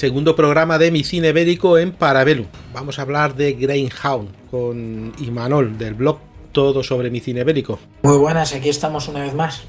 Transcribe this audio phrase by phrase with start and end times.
[0.00, 2.46] segundo programa de Mi Cine Bélico en Parabellum.
[2.72, 6.18] Vamos a hablar de Greyhound con Imanol del blog
[6.52, 7.78] Todo sobre Mi Cine Bélico.
[8.02, 9.62] Muy buenas, aquí estamos una vez más.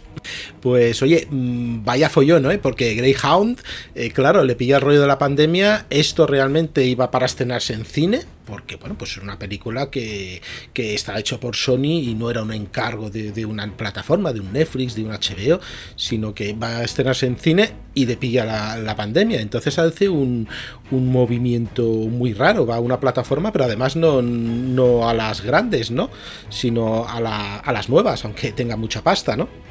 [0.62, 2.62] Pues oye, mm, vaya follón, ¿no?
[2.62, 3.60] Porque Greyhound,
[3.96, 7.84] eh, claro, le pilla el rollo de la pandemia, esto realmente iba para estrenarse en
[7.84, 10.42] cine, porque bueno, pues es una película que,
[10.74, 14.54] que está hecho por Sony y no era un encargo de, una plataforma, de un
[14.54, 15.60] Netflix, de un HBO,
[15.96, 19.42] sino que va a estrenarse en cine y le pilla la, pandemia.
[19.42, 20.48] Entonces hace un,
[20.92, 25.90] un, movimiento muy raro, va a una plataforma, pero además no, no a las grandes,
[25.90, 26.12] ¿no?
[26.50, 29.71] Sino a, la, a las nuevas, aunque tenga mucha pasta, ¿no?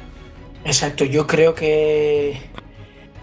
[0.63, 2.37] Exacto, yo creo que,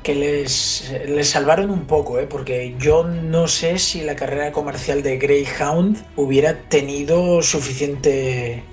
[0.02, 2.26] que les, les salvaron un poco, ¿eh?
[2.28, 8.64] porque yo no sé si la carrera comercial de Greyhound hubiera tenido suficiente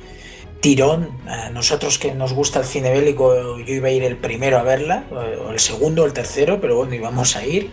[0.61, 1.09] tirón.
[1.27, 4.63] A nosotros que nos gusta el cine bélico, yo iba a ir el primero a
[4.63, 7.69] verla, o el segundo o el tercero, pero bueno, íbamos a ir.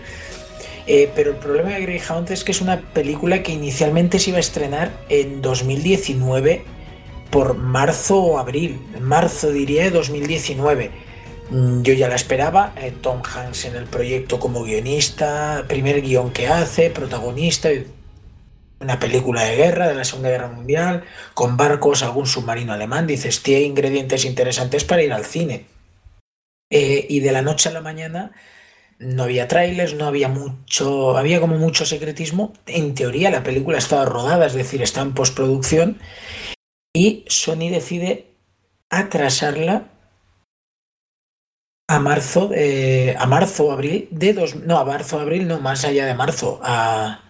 [0.86, 4.36] Eh, pero el problema de Greyhound es que es una película que inicialmente se iba
[4.38, 6.64] a estrenar en 2019
[7.32, 10.90] por marzo o abril, marzo diría de 2019.
[11.50, 16.30] Mm, yo ya la esperaba, eh, Tom Hanks en el proyecto como guionista, primer guion
[16.30, 17.70] que hace, protagonista,
[18.80, 23.42] una película de guerra de la Segunda Guerra Mundial, con barcos, algún submarino alemán, dices,
[23.42, 25.64] tiene ingredientes interesantes para ir al cine.
[26.70, 28.32] Eh, y de la noche a la mañana
[28.98, 32.52] no había trailers, no había mucho, había como mucho secretismo.
[32.66, 35.98] En teoría la película estaba rodada, es decir, está en postproducción
[36.94, 38.26] y Sony decide
[38.90, 39.88] atrasarla
[41.88, 42.50] a marzo,
[43.18, 47.20] a marzo abril de dos, no, a marzo abril, no, más allá de marzo, a,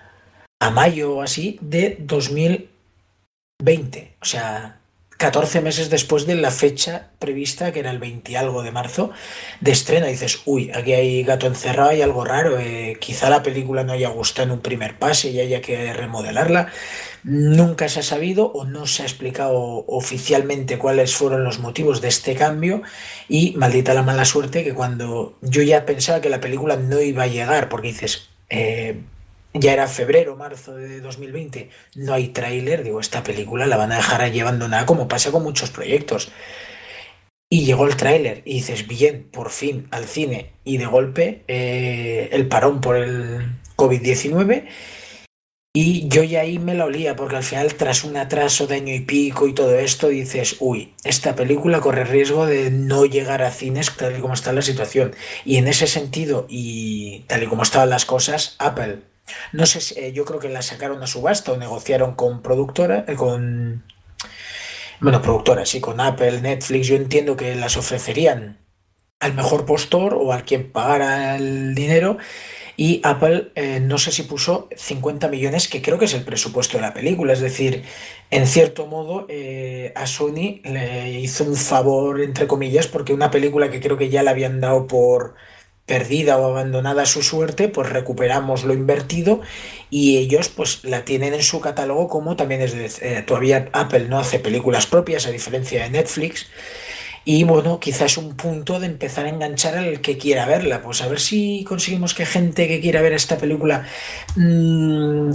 [0.60, 4.16] a mayo o así de 2020.
[4.20, 4.81] O sea,
[5.22, 9.12] 14 meses después de la fecha prevista, que era el 20 y algo de marzo,
[9.60, 10.08] de estreno.
[10.08, 12.58] dices, uy, aquí hay gato encerrado, hay algo raro.
[12.58, 16.72] Eh, quizá la película no haya gustado en un primer pase y haya que remodelarla.
[17.22, 22.08] Nunca se ha sabido o no se ha explicado oficialmente cuáles fueron los motivos de
[22.08, 22.82] este cambio.
[23.28, 27.22] Y maldita la mala suerte que cuando yo ya pensaba que la película no iba
[27.22, 28.96] a llegar, porque dices, eh,
[29.54, 33.96] ya era febrero, marzo de 2020, no hay tráiler, digo, esta película la van a
[33.96, 36.32] dejar allí abandonada como pasa con muchos proyectos.
[37.50, 40.52] Y llegó el tráiler y dices, bien, por fin, al cine.
[40.64, 44.68] Y de golpe, eh, el parón por el COVID-19.
[45.74, 48.94] Y yo ya ahí me la olía, porque al final, tras un atraso de año
[48.94, 53.50] y pico y todo esto, dices, uy, esta película corre riesgo de no llegar a
[53.50, 55.14] cines tal y como está la situación.
[55.44, 59.11] Y en ese sentido, y tal y como estaban las cosas, Apple
[59.52, 63.04] no sé si, eh, yo creo que la sacaron a subasta o negociaron con productora,
[63.08, 63.84] eh, con.
[65.00, 66.86] Bueno, productoras, sí, con Apple, Netflix.
[66.86, 68.58] Yo entiendo que las ofrecerían
[69.20, 72.18] al mejor postor o al quien pagara el dinero.
[72.76, 76.78] Y Apple, eh, no sé si puso 50 millones, que creo que es el presupuesto
[76.78, 77.32] de la película.
[77.32, 77.84] Es decir,
[78.30, 79.26] en cierto modo,
[79.94, 84.22] a Sony le hizo un favor, entre comillas, porque una película que creo que ya
[84.22, 85.34] le habían dado por
[85.86, 89.40] perdida o abandonada a su suerte, pues recuperamos lo invertido
[89.90, 94.06] y ellos pues la tienen en su catálogo como también es de, eh, todavía Apple
[94.08, 96.46] no hace películas propias a diferencia de Netflix.
[97.24, 101.08] Y bueno, quizás un punto de empezar a enganchar al que quiera verla, pues a
[101.08, 103.86] ver si conseguimos que gente que quiera ver esta película
[104.34, 105.30] mmm,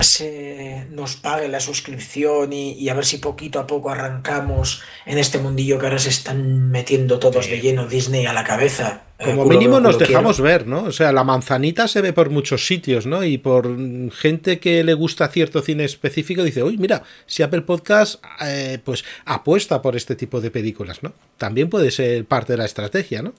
[0.00, 5.38] se nos pague la suscripción y, a ver si poquito a poco arrancamos en este
[5.38, 9.05] mundillo que ahora se están metiendo todos de lleno Disney a la cabeza.
[9.22, 10.84] Como mínimo nos dejamos ver, ¿no?
[10.84, 13.24] O sea, la manzanita se ve por muchos sitios, ¿no?
[13.24, 13.66] Y por
[14.12, 19.04] gente que le gusta cierto cine específico dice, uy, mira, si Apple Podcast eh, pues
[19.24, 21.14] apuesta por este tipo de películas, ¿no?
[21.38, 23.32] También puede ser parte de la estrategia, ¿no?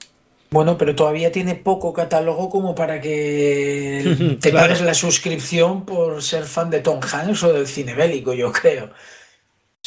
[0.50, 6.44] Bueno, pero todavía tiene poco catálogo como para que te pagues la suscripción por ser
[6.44, 8.90] fan de Tom Hanks o del cine bélico, yo creo.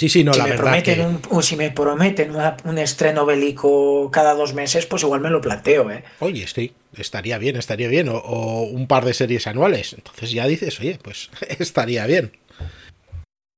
[0.01, 0.63] Sí, sí, no, si la me verdad.
[0.63, 2.33] Prometen un, si me prometen
[2.63, 6.03] un estreno bélico cada dos meses, pues igual me lo planteo, ¿eh?
[6.17, 8.09] Oye, sí, estaría bien, estaría bien.
[8.09, 9.93] o un par de series anuales.
[9.93, 12.31] Entonces ya dices, oye, pues estaría bien.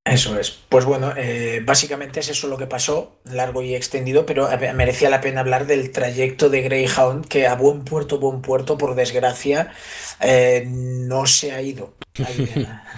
[0.04, 0.52] Eso es.
[0.68, 5.22] Pues bueno, eh, básicamente es eso lo que pasó, largo y extendido, pero merecía la
[5.22, 9.72] pena hablar del trayecto de Greyhound, que a buen puerto, buen puerto, por desgracia,
[10.20, 11.94] eh, no se ha ido.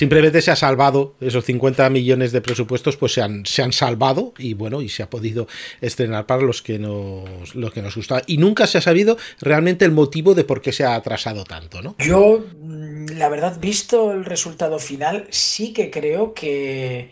[0.00, 4.32] Simplemente se ha salvado, esos 50 millones de presupuestos pues se han, se han salvado
[4.38, 5.46] y bueno, y se ha podido
[5.82, 8.22] estrenar para los que nos, los que nos gustaba.
[8.26, 11.82] Y nunca se ha sabido realmente el motivo de por qué se ha atrasado tanto,
[11.82, 11.96] ¿no?
[11.98, 17.10] Yo, mm, la verdad, visto el resultado final, sí que creo que,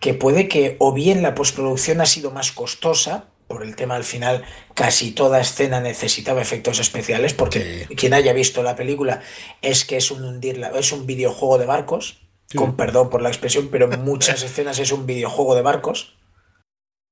[0.00, 4.02] que puede que o bien la postproducción ha sido más costosa, por el tema al
[4.02, 4.42] final,
[4.74, 9.22] casi toda escena necesitaba efectos especiales, porque quien haya visto la película
[9.62, 12.23] es que es un es un videojuego de barcos,
[12.54, 16.16] con perdón por la expresión, pero en muchas escenas es un videojuego de barcos.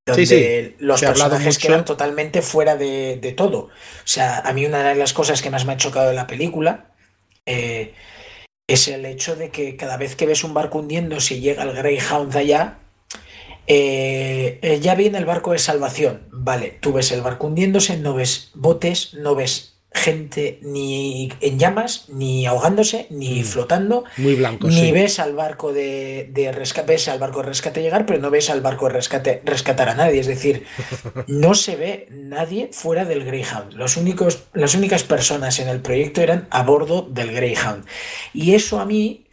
[0.04, 3.58] Donde los personajes quedan totalmente fuera de, todo.
[3.58, 3.70] O
[4.04, 6.92] sea, a mí una de las cosas que más me ha chocado de la película
[7.46, 7.94] eh,
[8.66, 11.72] es el hecho de que cada vez que ves un barco hundiendo, si llega el
[11.72, 12.78] Greyhound allá,
[13.68, 16.26] eh, eh, ya viene el barco de salvación.
[16.32, 22.06] Vale, tú ves el barco hundiéndose, no ves botes, no ves gente ni en llamas,
[22.08, 23.44] ni ahogándose, ni mm.
[23.44, 24.04] flotando.
[24.16, 24.68] Muy blanco.
[24.68, 28.50] Ni ves al barco de, rescate, ves al barco de rescate llegar, pero no ves
[28.50, 30.20] al barco de rescate rescatar a nadie.
[30.20, 30.64] Es decir,
[31.26, 33.74] no se ve nadie fuera del Greyhound.
[33.74, 37.84] Los únicos, las únicas personas en el proyecto eran a bordo del Greyhound.
[38.32, 39.26] Y eso a mí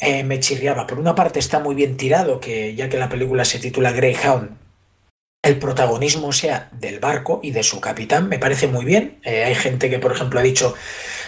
[0.00, 0.86] eh, me chirriaba.
[0.86, 4.61] Por una parte está muy bien tirado, que ya que la película se titula Greyhound,
[5.42, 9.18] el protagonismo sea del barco y de su capitán, me parece muy bien.
[9.24, 10.74] Eh, hay gente que, por ejemplo, ha dicho,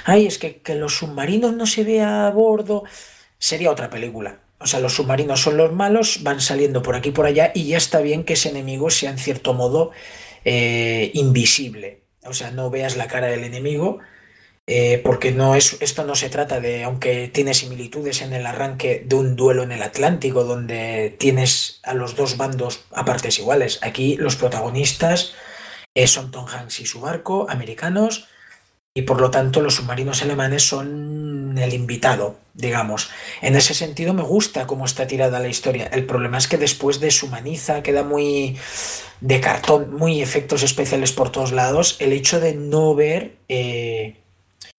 [0.05, 2.85] ay, es que, los submarinos no se ve a bordo.
[3.39, 4.39] Sería otra película.
[4.61, 7.67] O sea, los submarinos son los malos, van saliendo por aquí y por allá y
[7.67, 9.91] ya está bien que ese enemigo sea en cierto modo
[10.45, 12.03] eh, invisible.
[12.25, 13.99] O sea, no veas la cara del enemigo,
[14.67, 19.05] eh, porque no es, esto no se trata de, aunque tiene similitudes en el arranque
[19.05, 23.79] de un duelo en el Atlántico, donde tienes a los dos bandos a partes iguales.
[23.83, 25.35] Aquí los protagonistas
[25.95, 28.27] eh, son Tom Hanks y su barco, americanos,
[28.95, 33.11] y por lo tanto los submarinos alemanes son el invitado, digamos.
[33.43, 35.91] En ese sentido me gusta cómo está tirada la historia.
[35.93, 38.57] El problema es que después deshumaniza, queda muy
[39.21, 43.37] de cartón, muy efectos especiales por todos lados, el hecho de no ver...
[43.51, 44.21] Eh,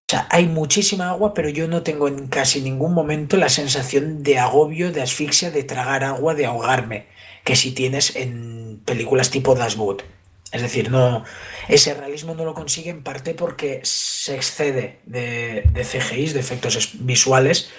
[0.08, 4.22] o sea, hay muchísima agua, pero yo no tengo en casi ningún momento la sensación
[4.22, 7.08] de agobio, de asfixia, de tragar agua, de ahogarme,
[7.42, 10.04] que si tienes en películas tipo Das Boot.
[10.52, 11.24] Es decir, no,
[11.66, 16.90] ese realismo no lo consigue en parte porque se excede de, de CGI, de efectos
[17.00, 17.70] visuales,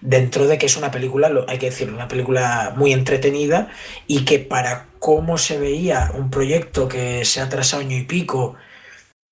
[0.00, 3.68] dentro de que es una película, hay que decirlo, una película muy entretenida
[4.08, 8.56] y que para cómo se veía un proyecto que se ha trazado año y pico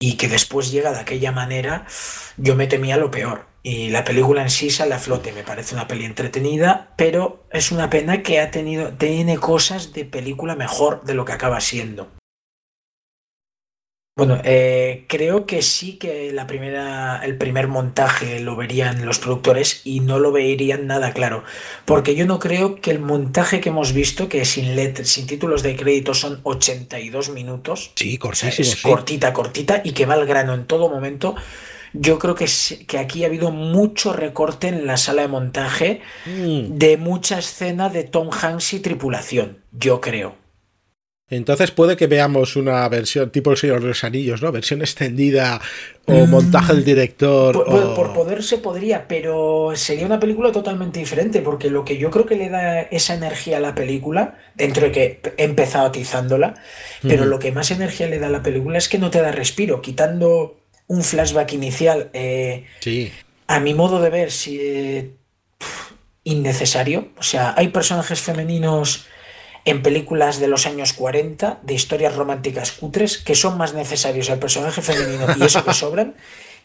[0.04, 1.86] y que después llega de aquella manera,
[2.36, 3.46] yo me temía lo peor.
[3.62, 7.72] Y la película en sí sale a flote, me parece una peli entretenida, pero es
[7.72, 12.10] una pena que ha tenido, tiene cosas de película mejor de lo que acaba siendo.
[14.16, 19.81] Bueno, eh, creo que sí que la primera, el primer montaje lo verían los productores
[19.82, 21.43] y no lo verían nada claro.
[21.84, 25.64] Porque yo no creo que el montaje que hemos visto, que sin letras, sin títulos
[25.64, 27.90] de crédito son 82 minutos.
[27.96, 31.34] Sí, es cortita, cortita y que va al grano en todo momento.
[31.93, 32.46] Yo creo que,
[32.87, 36.79] que aquí ha habido mucho recorte en la sala de montaje mm.
[36.79, 39.58] de mucha escena de Tom Hanks y tripulación.
[39.72, 40.44] Yo creo.
[41.31, 44.52] Entonces puede que veamos una versión tipo El Señor de los Anillos, ¿no?
[44.52, 45.58] Versión extendida
[46.04, 46.31] o mm.
[46.31, 47.64] montaje del director.
[47.64, 52.26] Por, poder se podría, pero sería una película totalmente diferente, porque lo que yo creo
[52.26, 56.54] que le da esa energía a la película, dentro de que he empezado atizándola,
[57.00, 59.32] pero lo que más energía le da a la película es que no te da
[59.32, 62.10] respiro, quitando un flashback inicial.
[62.12, 63.10] Eh, sí.
[63.46, 65.10] A mi modo de ver, si, eh,
[66.24, 67.08] innecesario.
[67.19, 69.06] O sea, hay personajes femeninos
[69.64, 74.38] en películas de los años 40 de historias románticas cutres que son más necesarios al
[74.38, 76.14] personaje femenino y eso que sobran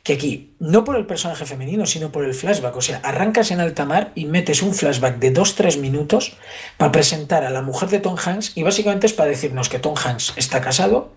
[0.04, 2.76] que aquí, no por el personaje femenino, sino por el flashback.
[2.76, 6.38] O sea, arrancas en alta mar y metes un flashback de 2-3 minutos
[6.78, 9.96] para presentar a la mujer de Tom Hanks y básicamente es para decirnos que Tom
[9.96, 11.14] Hanks está casado,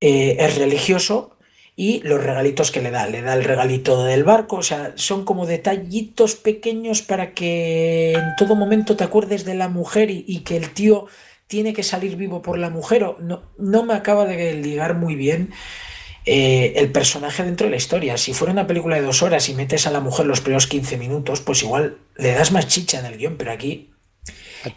[0.00, 1.36] eh, es religioso
[1.74, 3.06] y los regalitos que le da.
[3.06, 8.36] Le da el regalito del barco, o sea, son como detallitos pequeños para que en
[8.36, 11.06] todo momento te acuerdes de la mujer y, que el tío
[11.46, 13.04] tiene que salir vivo por la mujer.
[13.04, 15.50] O no, no me acaba de ligar muy bien.
[16.24, 18.16] Eh, el personaje dentro de la historia.
[18.16, 20.96] Si fuera una película de dos horas y metes a la mujer los primeros 15
[20.96, 23.91] minutos, pues igual le das más chicha en el guion, pero aquí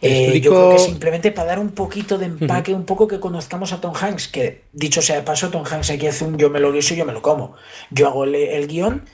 [0.01, 3.71] eh, yo creo que simplemente para dar un poquito de empaque, un poco que conozcamos
[3.71, 6.59] a Tom Hanks, que dicho sea de paso, Tom Hanks aquí hace un yo me
[6.59, 7.55] lo guiso y yo me lo como.
[7.91, 9.05] Yo hago el, guion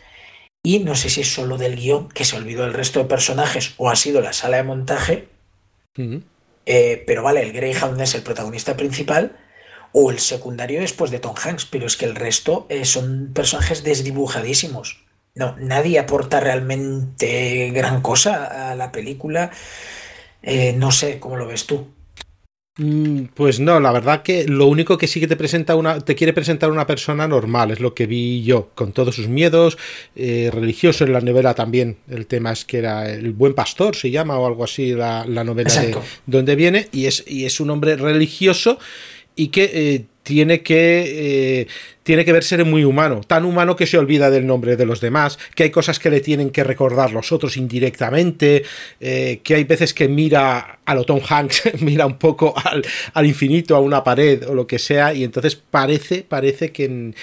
[0.64, 3.74] y no sé si es solo del guion, que se olvidó el resto de personajes
[3.78, 5.28] o ha sido la sala de montaje,
[6.66, 9.38] eh, pero vale, el Greyhound es el protagonista principal
[9.94, 13.84] o el secundario después de Tom Hanks, pero es que el resto eh, son personajes
[13.84, 15.04] desdibujadísimos.
[15.34, 19.52] No, nadie aporta realmente gran cosa a la película.
[20.44, 21.88] Eh, no sé cómo lo ves tú.
[22.78, 26.16] Mm, pues no, la verdad que lo único que sí que te presenta una, te
[26.16, 29.78] quiere presentar una persona normal, es lo que vi yo, con todos sus miedos,
[30.16, 31.98] eh, religioso en la novela también.
[32.10, 35.70] El tema es que era el buen pastor, se llama o algo así la, novela
[35.70, 38.80] de donde viene, y es, y es un hombre religioso
[39.36, 41.68] y que eh, tiene que, eh,
[42.04, 45.38] tiene que verse muy humano, tan humano que se olvida del nombre de los demás,
[45.56, 48.64] que hay cosas que le tienen que recordar los otros indirectamente,
[49.00, 52.54] eh, que hay veces que mira a lo Tom Hanks, mira un poco
[53.14, 57.16] al, infinito, a una pared o lo que sea, y entonces parece, parece que en,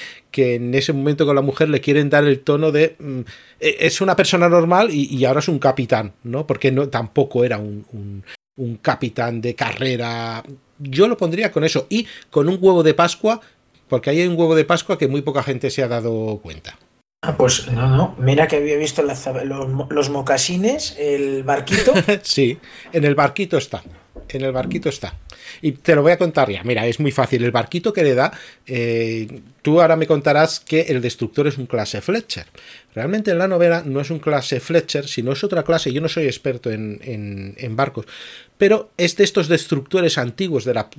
[0.75, 3.20] ese momento con la mujer le quieren dar el tono de mm,
[3.58, 6.47] e, es una persona normal y, ahora es un capitán, ¿no?
[6.47, 8.23] Porque no, tampoco era un,
[8.56, 10.44] un capitán de carrera
[10.78, 13.40] yo lo pondría con eso y con un huevo de Pascua,
[13.88, 16.78] porque ahí hay un huevo de Pascua que muy poca gente se ha dado cuenta.
[17.23, 18.14] Ah, pues no, no.
[18.18, 19.26] Mira que había visto los,
[19.90, 21.92] los mocasines, el barquito.
[22.23, 22.59] sí,
[22.92, 23.83] en el barquito está.
[24.30, 25.14] En el barquito está.
[25.62, 26.62] Y te lo voy a contar ya.
[26.62, 27.44] Mira, es muy fácil.
[27.44, 28.32] El barquito que le da,
[28.66, 32.47] eh, tú ahora me contarás que el destructor es un clase Fletcher.
[32.94, 35.92] Realmente en la novela no es un clase Fletcher, sino es otra clase.
[35.92, 38.06] Yo no soy experto en, barcos,
[38.56, 40.90] pero es de estos destructores antiguos de la,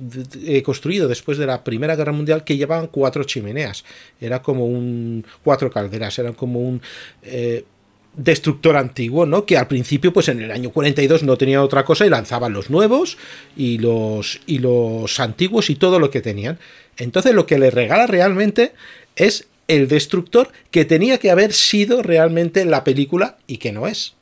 [0.44, 3.84] eh, construido después de la Primera Guerra Mundial que llevaban cuatro chimeneas.
[4.20, 5.24] Era como un.
[5.44, 6.80] cuatro calderas, eran como un.
[7.22, 7.64] Eh,
[8.14, 9.46] destructor antiguo, ¿no?
[9.46, 12.70] Que al principio, pues en el año 42 no tenía otra cosa y lanzaban los
[12.70, 13.18] nuevos
[13.56, 16.58] y los, y los antiguos y todo lo que tenían.
[16.96, 18.72] Entonces lo que le regala realmente
[19.16, 24.14] es el destructor que tenía que haber sido realmente la película y que no es.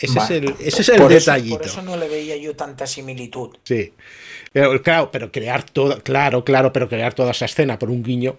[0.00, 1.58] Ese es el, ese es el detallito.
[1.58, 3.56] por eso no le veía yo tanta similitud.
[3.64, 3.94] Sí.
[4.52, 8.38] Pero, claro, pero crear todo, claro, claro, pero crear toda esa escena por un guiño,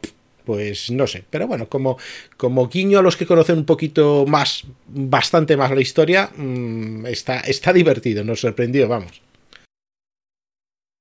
[0.50, 1.24] pues no sé.
[1.29, 2.00] Pero bueno, como,
[2.36, 7.41] como guiño a los que conocen un poquito más, bastante más la historia, mm, está,
[7.41, 9.22] está divertido, nos sorprendió, vamos.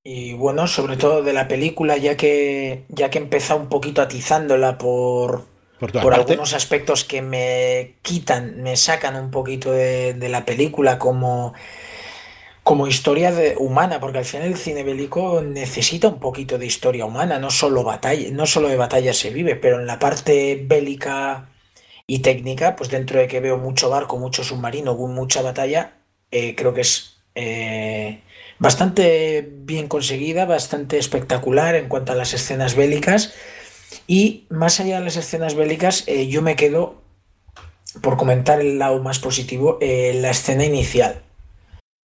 [0.03, 4.03] Y bueno, sobre todo de la película, ya que, ya que he empezado un poquito
[4.03, 5.47] atizándola por,
[5.79, 11.55] por, algunos aspectos que me quitan, me sacan un poquito de, de la película, como
[12.63, 17.39] como historia humana, porque al final el cine bélico necesita un poquito de historia humana,
[17.39, 21.49] no solo batalla, no solo de batalla se vive, pero en la parte bélica
[22.05, 25.93] y técnica, pues dentro de que veo mucho barco, mucho submarino, mucha batalla,
[26.31, 28.21] eh, creo que es eh,
[28.59, 33.33] bastante bien conseguida, bastante espectacular en cuanto a las escenas bélicas.
[34.07, 37.01] Y más allá de las escenas bélicas, eh, yo me quedo,
[38.01, 41.23] por comentar el lado más positivo, la escena inicial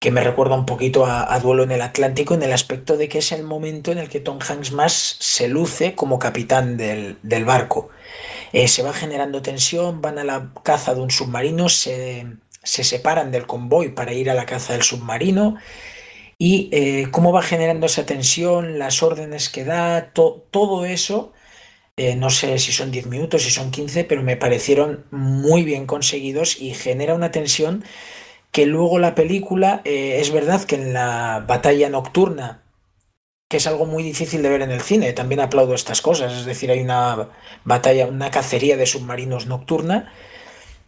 [0.04, 3.20] que me recuerda un poquito a, Duelo en el Atlántico en el aspecto de que
[3.20, 7.88] es el momento en el que Tom Hanks más se luce como capitán del, barco.
[8.52, 12.26] Eh, se va generando tensión, van a la caza de un submarino, se,
[12.64, 15.56] separan del convoy para ir a la caza del submarino
[16.38, 21.32] y eh, cómo va generando esa tensión, las órdenes que da, todo eso.
[21.96, 25.86] Eh, no sé si son 10 minutos, si son 15, pero me parecieron muy bien
[25.86, 27.86] conseguidos y genera una tensión
[28.54, 32.62] que luego la película, eh, es verdad que en la batalla nocturna,
[33.50, 36.46] que es algo muy difícil de ver en el cine, también aplaudo estas cosas, es
[36.46, 37.30] decir, hay una
[37.66, 40.14] batalla, una cacería de submarinos nocturna,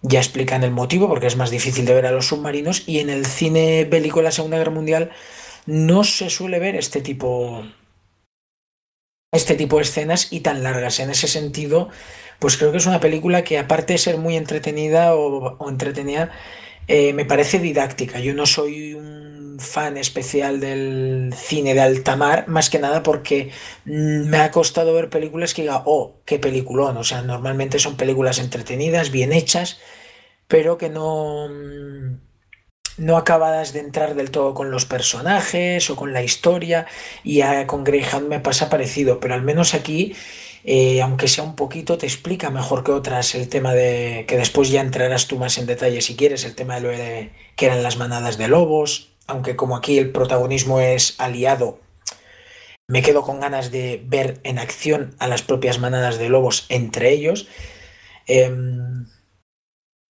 [0.04, 3.10] ya explican el motivo, porque es más difícil de ver a los submarinos, y en
[3.10, 5.10] el cine bélico de la Segunda Guerra Mundial
[5.66, 7.64] no se suele ver este tipo
[9.32, 11.00] este tipo de escenas y tan largas.
[11.00, 11.90] En ese sentido,
[12.40, 16.32] pues creo que es una película que aparte de ser muy entretenida o, o entretenida,
[16.88, 18.20] eh, me parece didáctica.
[18.20, 23.52] Yo no soy un fan especial del cine de alta mar, más que nada porque
[23.86, 26.98] mm, me ha costado ver películas que diga, oh, qué peliculón.
[26.98, 29.80] O sea, normalmente son películas entretenidas, bien hechas,
[30.48, 32.20] pero que no, mm,
[32.98, 36.86] no acabadas de entrar del todo con los personajes o con la historia.
[37.24, 40.16] Y con Greyhound me pasa parecido, pero al menos aquí
[40.68, 44.70] eh, aunque sea un poquito, te explica mejor que otras el tema de que después
[44.70, 47.84] ya entrarás tú más en detalle si quieres, el tema de lo de, que eran
[47.84, 51.80] las manadas de lobos, aunque como aquí el protagonismo es aliado,
[52.88, 57.12] me quedo con ganas de ver en acción a las propias manadas de lobos entre
[57.12, 57.48] ellos.
[58.28, 59.06] Em,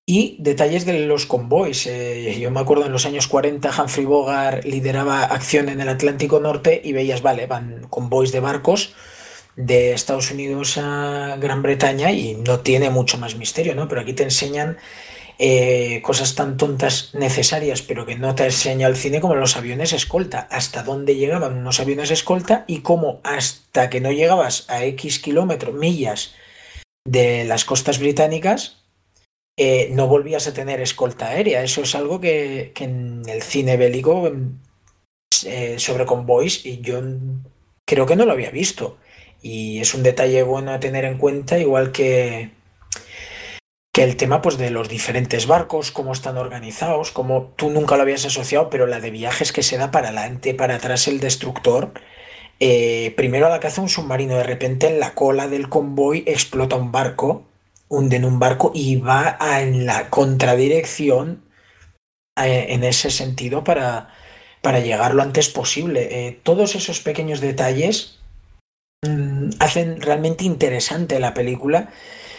[0.08, 1.88] y detalles de los convoys.
[1.88, 6.40] Eh, yo me acuerdo en los años 40 Humphrey Bogart lideraba acción en el Atlántico
[6.40, 8.94] Norte y veías, vale, van convoys de barcos
[9.56, 13.88] de Estados Unidos a Gran Bretaña y no tiene mucho más misterio, ¿no?
[13.88, 14.78] Pero aquí te enseñan
[15.38, 19.92] eh, cosas tan tontas necesarias, pero que no te enseña el cine como los aviones
[19.92, 25.20] escolta, hasta dónde llegaban unos aviones escolta y cómo hasta que no llegabas a X
[25.20, 26.36] kilómetros, millas
[27.06, 28.86] de las costas británicas,
[29.58, 31.64] eh, no volvías a tener escolta aérea.
[31.64, 34.32] Eso es algo que, en el cine bélico
[35.46, 37.02] eh, sobre convoys y yo
[37.86, 38.98] creo que no lo había visto.
[39.46, 42.50] Y es un detalle bueno a tener en cuenta, igual que,
[43.94, 48.02] que el tema pues, de los diferentes barcos, cómo están organizados, como tú nunca lo
[48.02, 51.94] habías asociado, pero la de viajes que se da para adelante, para atrás el destructor,
[52.62, 56.94] Eh, primero la caza un submarino, de repente en la cola del convoy explota un
[56.94, 57.44] barco,
[57.90, 61.44] hunden un barco y va en la contradirección
[62.38, 64.08] eh, en ese sentido para,
[64.62, 66.28] para llegar lo antes posible.
[66.28, 68.15] Eh, todos esos pequeños detalles
[69.60, 71.90] hacen realmente interesante la película.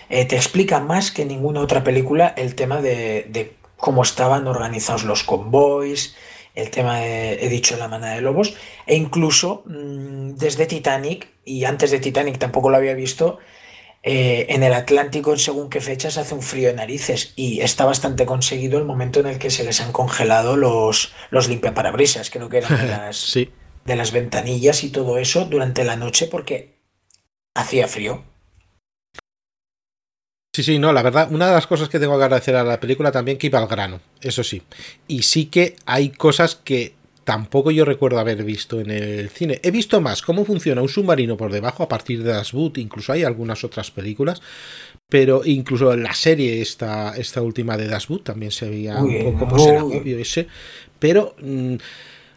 [0.08, 5.22] te explica más que ninguna otra película el tema de, de cómo estaban organizados los
[5.24, 6.16] convoys,
[6.54, 8.54] el tema de, he dicho la manada de lobos,
[8.86, 13.38] e incluso mm, desde Titanic, y antes de Titanic tampoco lo había visto,
[14.02, 18.24] eh, en el Atlántico, según qué fechas, hace un frío de narices y está bastante
[18.24, 22.58] conseguido el momento en el que se les han congelado los, los limpiaparabrisas, creo que
[22.58, 23.16] eran de las,
[23.86, 26.76] de las ventanillas y todo eso durante la noche porque
[27.54, 28.22] hacía frío.
[30.54, 32.80] Sí, sí, no, la verdad, una de las cosas que tengo que agradecer a la
[32.80, 34.62] película también que iba al grano, eso sí.
[35.06, 39.60] Y sí que hay cosas que tampoco yo recuerdo haber visto en el cine.
[39.62, 43.12] He visto más cómo funciona un submarino por debajo a partir de Das Boot, incluso
[43.12, 44.40] hay algunas otras películas,
[45.10, 49.38] pero incluso en la serie esta, esta última de Das Boot también se veía un
[49.38, 50.48] poco, pues era obvio ese,
[50.98, 51.36] pero...
[51.40, 51.74] Mm,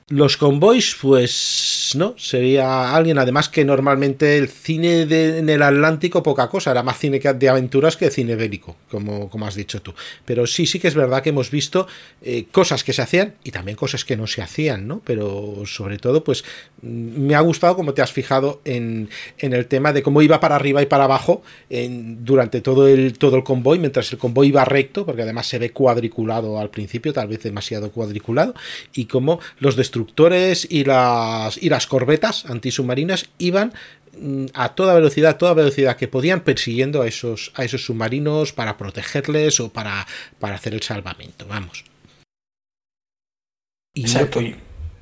[0.10, 6.50] los convoys, pues no, sería alguien, además que normalmente el cine en el Atlántico poca
[6.50, 9.94] cosa, era más cine de aventuras que cine bélico, como, como has dicho tú.
[10.26, 11.88] Pero sí, sí que es verdad que hemos visto
[12.24, 15.02] eh, cosas que se hacían y también cosas que no se hacían, ¿no?
[15.06, 16.44] Pero sobre todo, pues
[16.82, 20.40] mm, me ha gustado como te has fijado en, en el tema de cómo iba
[20.40, 24.66] para arriba y para abajo durante todo el, todo el convoy, mientras el convoy iba
[24.66, 28.56] recto, porque además se ve cuadriculado al principio, tal vez demasiado cuadriculado,
[28.94, 33.74] y cómo los destructores destructores y las, y las corbetas antisubmarinas iban
[34.18, 38.78] mm, a toda velocidad, toda velocidad que podían persiguiendo a esos, a esos submarinos para
[38.78, 40.08] protegerles o para,
[40.40, 41.84] para hacer el salvamento, vamos.
[43.96, 44.40] Exacto,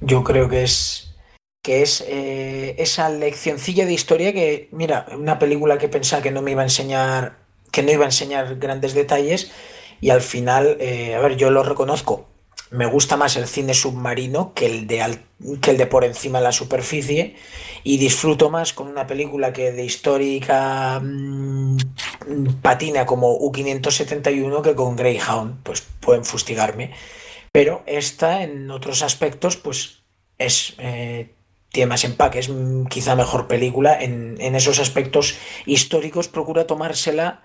[0.02, 1.04] yo creo que es
[1.64, 6.42] que es eh, esa leccioncilla de historia que, mira, una película que pensaba que no
[6.42, 7.40] me iba a enseñar,
[7.72, 9.52] que no iba a enseñar grandes detalles
[10.00, 12.30] y al final, eh, a ver, yo lo reconozco,
[12.70, 15.20] me gusta más el cine submarino que el de,
[15.62, 17.36] que el de por encima de la superficie
[17.84, 21.78] y disfruto más con una película que de histórica mm,
[22.62, 26.92] patina como U571 que con Greyhound, pues pueden fustigarme.
[27.52, 30.04] Pero esta en otros aspectos pues
[30.38, 30.76] es...
[30.78, 31.34] Eh,
[31.70, 32.50] tiene más empaque, es
[32.90, 37.44] quizá mejor película en, en esos aspectos históricos, procura tomársela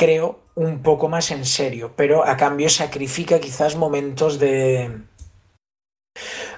[0.00, 5.02] creo, un poco más en serio, pero a cambio sacrifica quizás momentos de,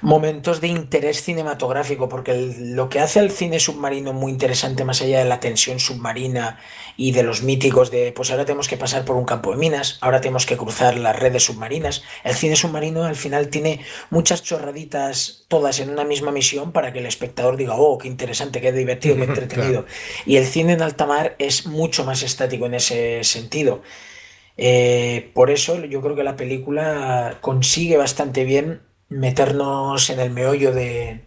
[0.02, 5.20] momentos de interés cinematográfico, porque lo que hace al cine submarino muy interesante, más allá
[5.20, 6.58] de la tensión submarina
[6.96, 9.98] y de los míticos de, pues ahora tenemos que pasar por un campo de minas,
[10.00, 15.44] ahora tenemos que cruzar las redes submarinas, el cine submarino al final tiene muchas chorraditas
[15.46, 19.16] todas en una misma misión para que el espectador diga, oh, qué interesante, qué divertido,
[19.16, 19.86] qué entretenido.
[20.26, 23.82] Y el cine en alta mar es mucho más estático en ese sentido.
[24.56, 30.72] Eh, por eso yo creo que la película consigue bastante bien meternos en el meollo
[30.72, 31.24] de,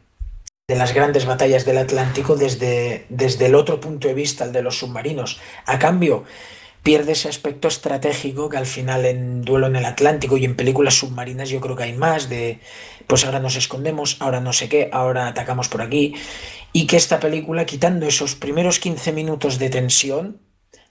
[0.67, 4.79] las grandes batallas del Atlántico desde, desde el otro punto de vista, el de los
[4.79, 5.39] submarinos.
[5.65, 6.23] A cambio,
[6.85, 10.93] pierde ese aspecto estratégico que al final en duelo en el Atlántico y en películas
[10.93, 12.59] submarinas yo creo que hay más de
[13.07, 16.13] pues ahora nos escondemos, ahora no sé qué, ahora atacamos por aquí
[16.73, 20.44] y que esta película quitando esos primeros 15 minutos de tensión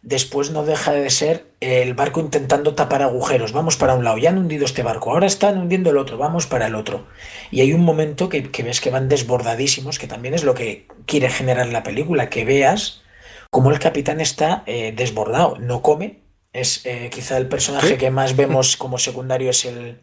[0.05, 3.53] después no deja de ser el barco intentando tapar agujeros.
[3.53, 6.47] Vamos para un lado, ya han hundido este barco, ahora están hundiendo el otro, vamos
[6.47, 7.07] para el otro.
[7.51, 11.31] Y hay un momento que, ves que van desbordadísimos, que también es lo que quiere
[11.31, 13.03] generar la película, que veas
[13.51, 16.21] cómo el capitán está eh, desbordado, no come.
[16.53, 19.99] Es eh, quizá el personaje que más vemos como secundario es el,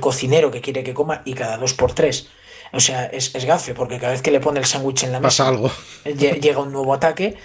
[0.00, 2.28] cocinero que quiere que coma y cada dos por tres.
[2.72, 5.18] O sea, es, es gafe, porque cada vez que le pone el sándwich en la
[5.18, 5.72] mesa, Pasa algo.
[6.40, 7.36] llega un nuevo ataque.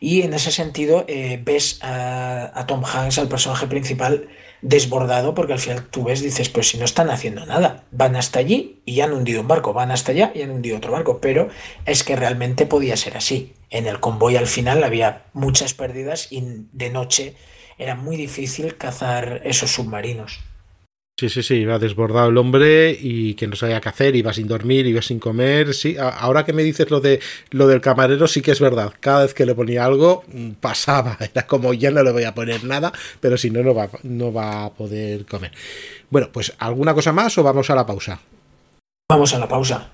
[0.00, 4.28] Y en ese sentido eh, ves a, Tom Hanks, al personaje principal,
[4.62, 8.38] desbordado, porque al final tú ves, dices, pues si no están haciendo nada, van hasta
[8.38, 11.48] allí y han hundido un barco, van hasta allá y han hundido otro barco, pero
[11.84, 13.54] es que realmente podía ser así.
[13.70, 17.34] En el convoy al final había muchas pérdidas y de noche
[17.78, 20.40] era muy difícil cazar esos submarinos.
[21.18, 24.46] Sí, sí, sí, iba desbordado el hombre y que no sabía qué hacer, iba sin
[24.46, 25.74] dormir, iba sin comer.
[25.74, 27.18] Sí, ahora que me dices lo de
[27.50, 28.92] lo del camarero, sí que es verdad.
[29.00, 31.16] Cada vez que le ponía algo, mm, pasaba.
[31.34, 34.32] Era como ya no le voy a poner nada, pero si no, no va, no
[34.32, 35.50] va a poder comer.
[36.08, 38.20] Bueno, pues ¿alguna cosa más o vamos a la pausa?
[39.10, 39.90] Vamos a la pausa.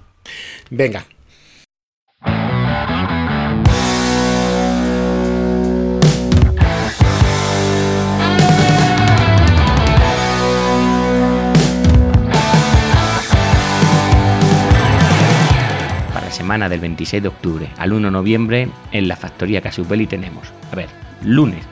[0.68, 1.06] Venga,
[16.44, 20.76] semana del 26 de octubre al 1 de noviembre en la factoría Casubelli tenemos, a
[20.76, 20.90] ver,
[21.22, 21.64] lunes,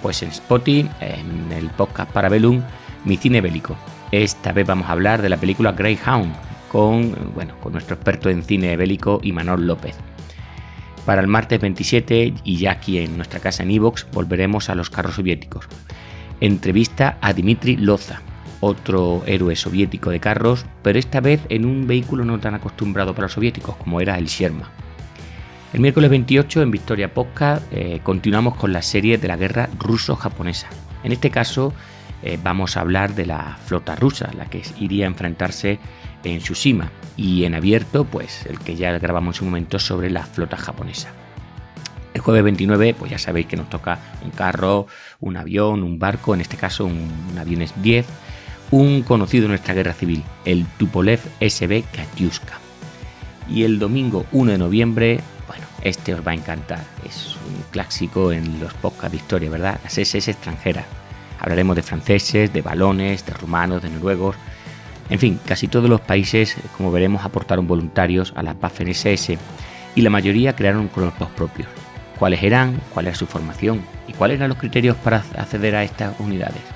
[0.00, 2.62] pues en Spotify, en el podcast Parabellum,
[3.04, 3.76] Mi Cine Bélico.
[4.12, 6.34] Esta vez vamos a hablar de la película Greyhound
[6.72, 9.96] con, bueno, con nuestro experto en cine bélico Imanol López.
[11.04, 14.88] Para el martes 27 y ya aquí en nuestra casa en Evox volveremos a los
[14.88, 15.68] carros soviéticos.
[16.40, 18.22] Entrevista a Dmitry Loza,
[18.60, 23.24] otro héroe soviético de carros, pero esta vez en un vehículo no tan acostumbrado para
[23.24, 24.70] los soviéticos como era el Sherma.
[25.72, 30.68] El miércoles 28 en Victoria Podcast eh, continuamos con la serie de la guerra ruso-japonesa.
[31.04, 31.74] En este caso
[32.22, 35.78] eh, vamos a hablar de la flota rusa, la que iría a enfrentarse
[36.24, 40.24] en Tsushima, y en abierto, pues el que ya grabamos en un momento sobre la
[40.24, 41.10] flota japonesa.
[42.14, 44.86] El jueves 29, pues ya sabéis que nos toca un carro,
[45.20, 48.06] un avión, un barco, en este caso un, avión es 10,
[48.70, 52.58] un conocido en nuestra guerra civil, el Tupolev SB Katyuska.
[53.48, 58.32] Y el domingo 1 de noviembre, bueno, este os va a encantar, es un clásico
[58.32, 59.80] en los podcasts de historia, ¿verdad?
[59.84, 60.84] Las SS extranjeras
[61.38, 64.36] Hablaremos de franceses, de balones, de rumanos, de noruegos.
[65.10, 69.38] En fin, casi todos los países, como veremos, aportaron voluntarios a la Waffen SS
[69.94, 71.68] y la mayoría crearon cuerpos propios.
[72.18, 72.80] ¿Cuáles eran?
[72.92, 73.82] ¿Cuál era su formación?
[74.08, 76.75] ¿Y cuáles eran los criterios para acceder a estas unidades?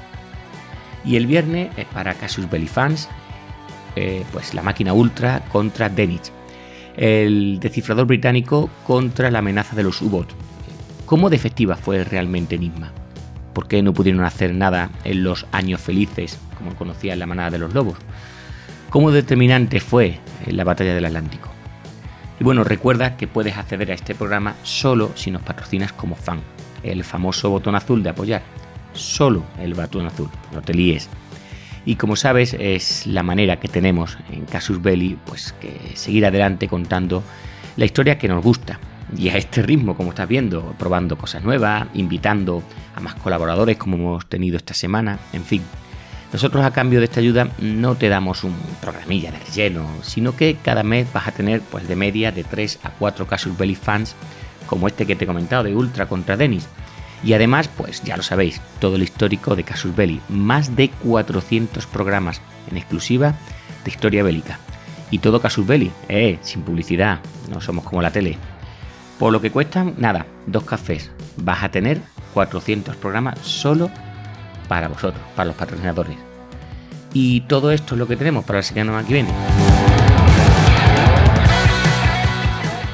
[1.05, 3.09] Y el viernes, para Casus Belli fans,
[3.97, 6.31] eh, pues la máquina Ultra contra Denich,
[6.97, 10.35] el descifrador británico contra la amenaza de los U-Boats.
[11.07, 12.93] ¿Cómo de efectiva fue realmente Enigma?
[13.53, 17.59] ¿Por qué no pudieron hacer nada en los años felices, como conocía la manada de
[17.59, 17.99] los lobos?
[18.91, 21.49] ¿Cómo determinante fue en la batalla del Atlántico?
[22.39, 26.41] Y bueno, recuerda que puedes acceder a este programa solo si nos patrocinas como fan.
[26.83, 28.43] El famoso botón azul de apoyar.
[28.95, 31.09] Solo el botón azul, no te líes.
[31.85, 36.69] Y como sabes, es la manera que tenemos en Casus Belli, pues que seguir adelante
[36.69, 37.23] contando
[37.77, 38.79] la historia que nos gusta,
[39.17, 42.63] y a este ritmo, como estás viendo, probando cosas nuevas, invitando
[42.95, 45.63] a más colaboradores como hemos tenido esta semana, en fin.
[46.33, 50.57] Nosotros a cambio de esta ayuda no te damos un programilla de relleno, sino que
[50.63, 54.15] cada mes vas a tener pues de media de 3 a 4 Casus Belli fans
[54.69, 56.69] como este que te he comentado de Ultra contra Denis.
[57.23, 61.87] Y además, pues ya lo sabéis, todo el histórico de Casus Belli, más de 400
[61.87, 63.35] programas en exclusiva
[63.85, 64.59] de historia bélica.
[65.11, 68.39] Y todo Casus Belli, eh, sin publicidad, no somos como la tele,
[69.19, 71.11] por lo que cuestan, nada, dos cafés.
[71.37, 72.01] Vas a tener
[72.33, 73.91] 400 programas solo
[74.69, 76.17] para vosotros, para los patrocinadores.
[77.13, 79.70] Y todo esto es lo que tenemos para el semana que viene.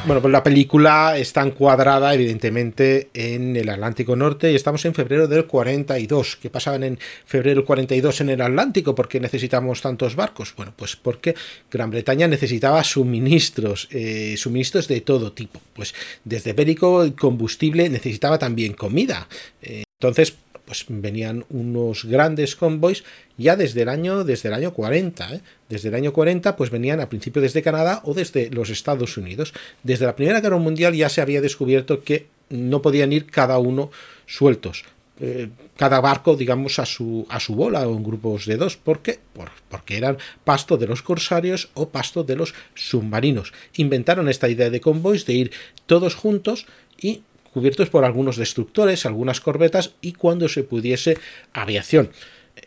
[0.06, 5.26] Bueno, pues la película está encuadrada evidentemente en el Atlántico Norte y estamos en febrero
[5.26, 6.36] del 42.
[6.36, 8.94] ¿Qué pasaban en febrero del 42 en el Atlántico?
[8.94, 10.54] ¿Por qué necesitamos tantos barcos?
[10.56, 11.34] Bueno, pues porque
[11.68, 15.60] Gran Bretaña necesitaba suministros, eh, suministros de todo tipo.
[15.74, 15.92] Pues
[16.22, 19.26] desde bélico combustible necesitaba también comida.
[19.60, 20.36] Eh, entonces,
[20.66, 23.04] pues venían unos grandes convoys
[23.38, 25.34] ya desde el año, desde el año 40.
[25.34, 25.40] ¿eh?
[25.68, 29.54] Desde el año 40 pues venían a principio desde Canadá o desde los Estados Unidos.
[29.82, 33.90] Desde la Primera Guerra Mundial ya se había descubierto que no podían ir cada uno
[34.26, 34.84] sueltos.
[35.18, 35.48] Eh,
[35.78, 38.76] cada barco, digamos, a su, a su bola o en grupos de dos.
[38.76, 39.20] ¿Por qué?
[39.68, 43.52] porque eran pasto de los corsarios o pasto de los submarinos.
[43.76, 45.52] Inventaron esta idea de convoys de ir
[45.86, 46.66] todos juntos
[47.00, 47.22] y
[47.56, 51.16] cubiertos por algunos destructores, algunas corbetas y cuando se pudiese
[51.54, 52.10] aviación.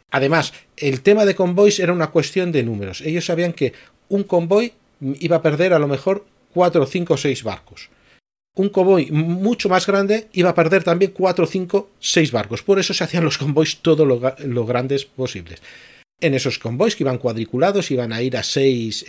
[0.10, 3.02] Además, el tema de convoys era una cuestión de números.
[3.02, 3.74] Ellos sabían que
[4.08, 4.74] un convoy
[5.20, 6.26] iba a perder a lo mejor
[6.56, 7.92] 4, 5, 6 barcos.
[8.56, 12.64] Un convoy mucho más grande iba a perder también 4, 5, 6 barcos.
[12.64, 15.62] Por eso se hacían los convoys todo lo, lo grandes posibles
[16.22, 19.06] en esos convoys que iban cuadriculados, iban a ir a 6,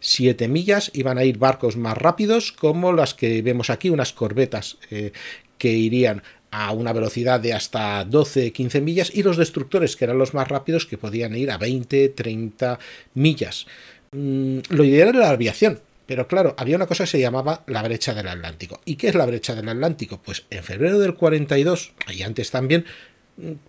[0.00, 4.12] 7 eh, millas, iban a ir barcos más rápidos como las que vemos aquí, unas
[4.12, 5.12] corbetas eh,
[5.58, 10.18] que irían a una velocidad de hasta 12, 15 millas y los destructores que eran
[10.18, 12.78] los más rápidos que podían ir a 20, 30
[13.14, 13.66] millas.
[14.12, 17.82] Mm, lo ideal era la aviación, pero claro, había una cosa que se llamaba la
[17.82, 18.80] brecha del Atlántico.
[18.84, 20.20] ¿Y qué es la brecha del Atlántico?
[20.22, 22.84] Pues en febrero del 42, y antes también,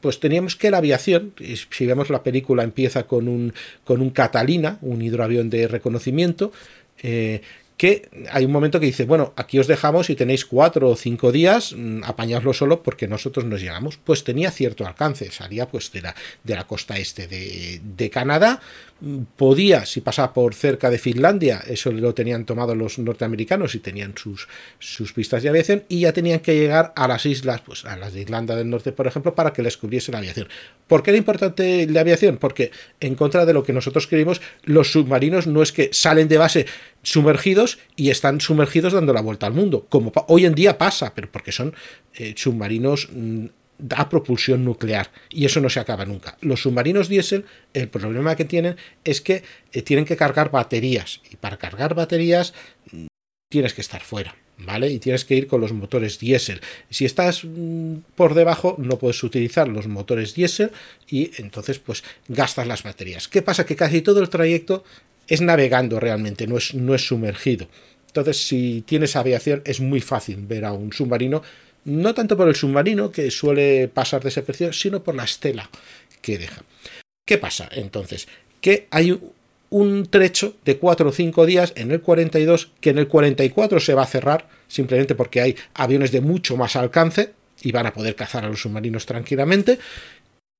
[0.01, 1.33] pues teníamos que la aviación,
[1.71, 6.51] si vemos la película empieza con un, con un Catalina, un hidroavión de reconocimiento,
[7.01, 7.41] eh,
[7.77, 11.31] que hay un momento que dice, bueno, aquí os dejamos y tenéis cuatro o cinco
[11.31, 13.97] días, mm, apañadlo solo porque nosotros nos llegamos.
[13.97, 18.61] Pues tenía cierto alcance, salía pues de la, de la costa este de, de Canadá,
[19.35, 24.13] podía, si pasaba por cerca de Finlandia, eso lo tenían tomado los norteamericanos y tenían
[24.15, 24.47] sus,
[24.79, 28.13] sus pistas de aviación, y ya tenían que llegar a las islas, pues a las
[28.13, 30.47] de Irlanda del Norte, por ejemplo, para que les cubriese la aviación.
[30.87, 32.37] ¿Por qué era importante la aviación?
[32.37, 36.37] Porque en contra de lo que nosotros creímos, los submarinos no es que salen de
[36.37, 36.65] base
[37.03, 41.29] sumergidos y están sumergidos dando la vuelta al mundo, como hoy en día pasa, pero
[41.29, 41.75] porque son
[42.15, 43.45] eh, submarinos mm,
[43.95, 46.37] a propulsión nuclear y eso no se acaba nunca.
[46.41, 51.35] Los submarinos diésel, el problema que tienen es que eh, tienen que cargar baterías y
[51.35, 52.53] para cargar baterías
[52.91, 53.07] mm,
[53.49, 54.35] tienes que estar fuera.
[54.57, 54.89] ¿vale?
[54.89, 56.61] Y tienes que ir con los motores diésel.
[56.89, 60.71] Si estás mm, por debajo, no puedes utilizar los motores diésel
[61.09, 63.27] y entonces pues gastas las baterías.
[63.27, 63.65] ¿Qué pasa?
[63.65, 64.83] Que casi todo el trayecto
[65.27, 67.67] es navegando realmente, no es, no es sumergido.
[68.07, 71.41] Entonces, si tienes aviación, es muy fácil ver a un submarino,
[71.85, 75.69] no tanto por el submarino, que suele pasar desapercibido, sino por la estela
[76.21, 76.63] que deja.
[77.25, 78.27] ¿Qué pasa entonces?
[78.61, 79.19] Que hay
[79.69, 83.93] un trecho de 4 o 5 días en el 42 que en el 44 se
[83.93, 88.15] va a cerrar simplemente porque hay aviones de mucho más alcance y van a poder
[88.15, 89.79] cazar a los submarinos tranquilamente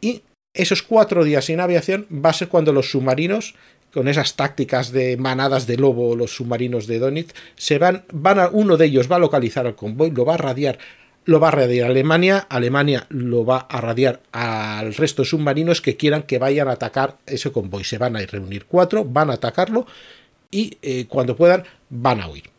[0.01, 3.55] y esos cuatro días sin aviación va a ser cuando los submarinos
[3.93, 8.47] con esas tácticas de manadas de lobo los submarinos de Donitz se van van a
[8.47, 10.79] uno de ellos va a localizar al convoy lo va a radiar
[11.25, 15.97] lo va a radiar Alemania, Alemania lo va a radiar al resto de submarinos que
[15.97, 17.83] quieran que vayan a atacar ese convoy.
[17.83, 19.87] Se van a reunir cuatro, van a atacarlo
[20.51, 22.54] y eh, cuando puedan van a huir.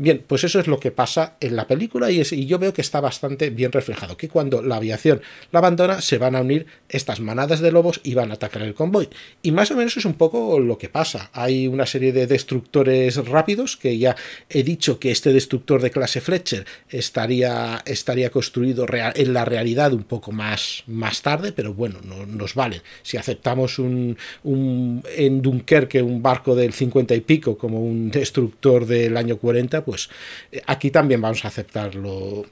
[0.00, 2.82] Bien, pues eso es lo que pasa en la película y, y, yo veo que
[2.82, 7.18] está bastante bien reflejado, que cuando la aviación la abandona se van a unir estas
[7.18, 9.08] manadas de lobos y van a atacar el convoy.
[9.42, 11.30] Y más o menos es un poco lo que pasa.
[11.32, 14.14] Hay una serie de destructores rápidos, que ya
[14.48, 20.04] he dicho que este destructor de clase Fletcher estaría, estaría construido en la realidad un
[20.04, 22.82] poco más, más tarde, pero bueno, no, nos vale.
[23.02, 28.86] Si aceptamos un, un, en Dunkerque un barco del 50 y pico como un destructor
[28.86, 30.10] del año 40, pues
[30.52, 32.44] eh, aquí también vamos a aceptar lo,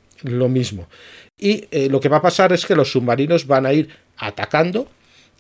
[0.48, 0.88] mismo.
[1.36, 4.88] Y eh, lo que va a pasar es que los submarinos van a ir atacando,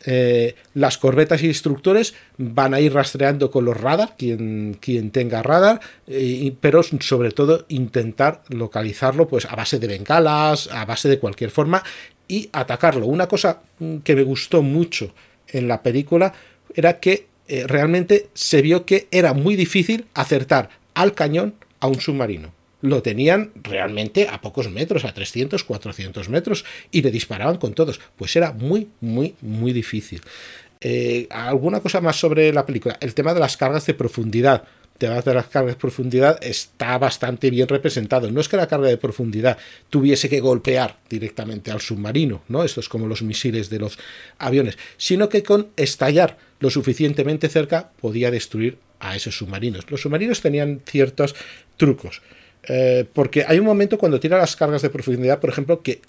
[0.04, 5.42] eh, las corbetas y destructores van a ir rastreando con los radar, quien, quien tenga
[5.42, 5.80] radar,
[6.60, 11.82] pero sobre todo intentar localizarlo pues a base de bengalas, a base de cualquier forma
[12.28, 13.06] y atacarlo.
[13.06, 15.14] Una cosa mm, que me gustó mucho
[15.48, 16.34] en la película
[16.74, 22.52] era que realmente se vio que era muy difícil acertar al cañón a un submarino.
[22.82, 28.00] Lo tenían realmente a pocos metros, a 300, 400 metros, y le disparaban con todos.
[28.16, 30.20] Pues era muy, muy, muy difícil.
[30.80, 32.96] Eh, ¿Alguna cosa más sobre la película?
[33.00, 34.64] El tema de las cargas de profundidad.
[34.98, 38.30] Tema de las cargas de profundidad está bastante bien representado.
[38.30, 39.58] No es que la carga de profundidad
[39.90, 42.64] tuviese que golpear directamente al submarino, ¿no?
[42.64, 43.98] Esto es como los misiles de los
[44.38, 49.90] aviones, sino que con estallar lo suficientemente cerca podía destruir a esos submarinos.
[49.90, 51.34] Los submarinos tenían ciertos
[51.76, 52.22] trucos.
[52.68, 56.00] Eh, porque hay un momento cuando tira las cargas de profundidad, por ejemplo, que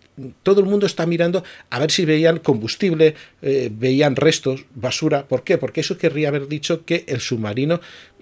[0.41, 5.28] todo el mundo está mirando a ver si veían combustible, eh, veían restos, basura.
[5.28, 5.58] ¿Por qué?
[5.58, 7.80] Porque eso querría haber dicho que el submarino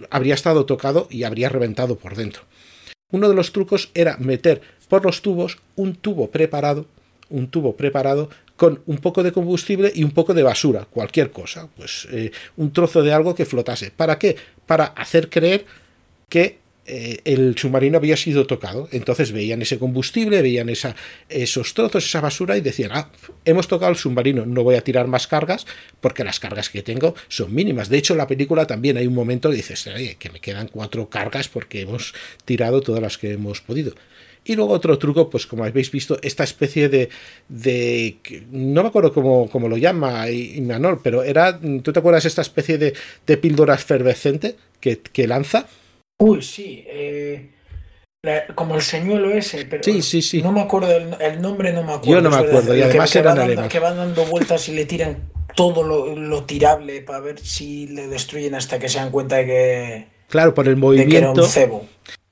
[0.10, 2.43] habría estado tocado y habría reventado por dentro.
[3.12, 6.88] Uno de los trucos era meter por los tubos un tubo preparado,
[7.30, 11.68] un tubo preparado con un poco de combustible y un poco de basura, cualquier cosa,
[11.76, 13.91] pues eh, un trozo de algo que flotase.
[13.91, 14.36] ¿Para qué?
[14.65, 15.65] Para hacer creer
[16.30, 18.88] que eh, el submarino había sido tocado.
[18.91, 20.96] Entonces veían ese combustible, veían esa,
[21.30, 23.10] esos trozos, esa basura y decían, ah,
[23.44, 25.65] hemos tocado el submarino, no voy a tirar más cargas
[26.00, 27.89] porque las cargas que tengo son mínimas.
[27.89, 30.68] De hecho, en la película también hay un momento que dices, Oye, que me quedan
[30.68, 32.13] cuatro cargas porque hemos
[32.46, 33.94] tirado todas las que hemos podido.
[34.45, 37.10] Y luego otro truco, pues como habéis visto, esta especie de...
[37.49, 38.17] de
[38.51, 42.77] no me acuerdo cómo, cómo lo llama Imanol, pero era, ¿tú te acuerdas esta especie
[42.77, 42.93] de,
[43.25, 45.65] de píldora efervescente que, que lanza?
[46.19, 46.86] Uy, sí.
[46.88, 47.49] Eh,
[48.55, 50.41] como el señuelo ese, pero sí, sí, sí.
[50.41, 52.12] no me acuerdo el, nombre, no me acuerdo.
[52.12, 54.86] Yo no me acuerdo, y además que, eran dando, que van dando vueltas y le
[54.86, 59.45] tiran todo lo, tirable para ver si le destruyen hasta que se dan cuenta de
[59.45, 60.08] que.
[60.27, 61.13] Claro, por el movimiento.
[61.13, 61.86] De que era un cebo.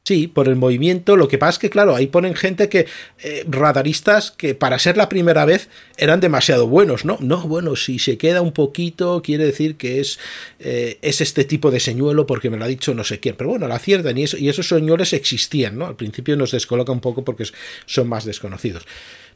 [0.05, 1.15] Sí, por el movimiento.
[1.15, 2.87] Lo que pasa es que, claro, ahí ponen gente que,
[3.23, 7.17] eh, radaristas, que para ser la primera vez eran demasiado buenos, ¿no?
[7.21, 10.19] No, bueno, si se queda un poquito, quiere decir que es,
[10.59, 13.35] eh, es este tipo de señuelo porque me lo ha dicho no sé quién.
[13.37, 15.87] Pero bueno, la aciertan y, eso, y esos señuelos existían, ¿no?
[15.87, 17.45] Al principio nos descoloca un poco porque
[17.85, 18.85] son más desconocidos.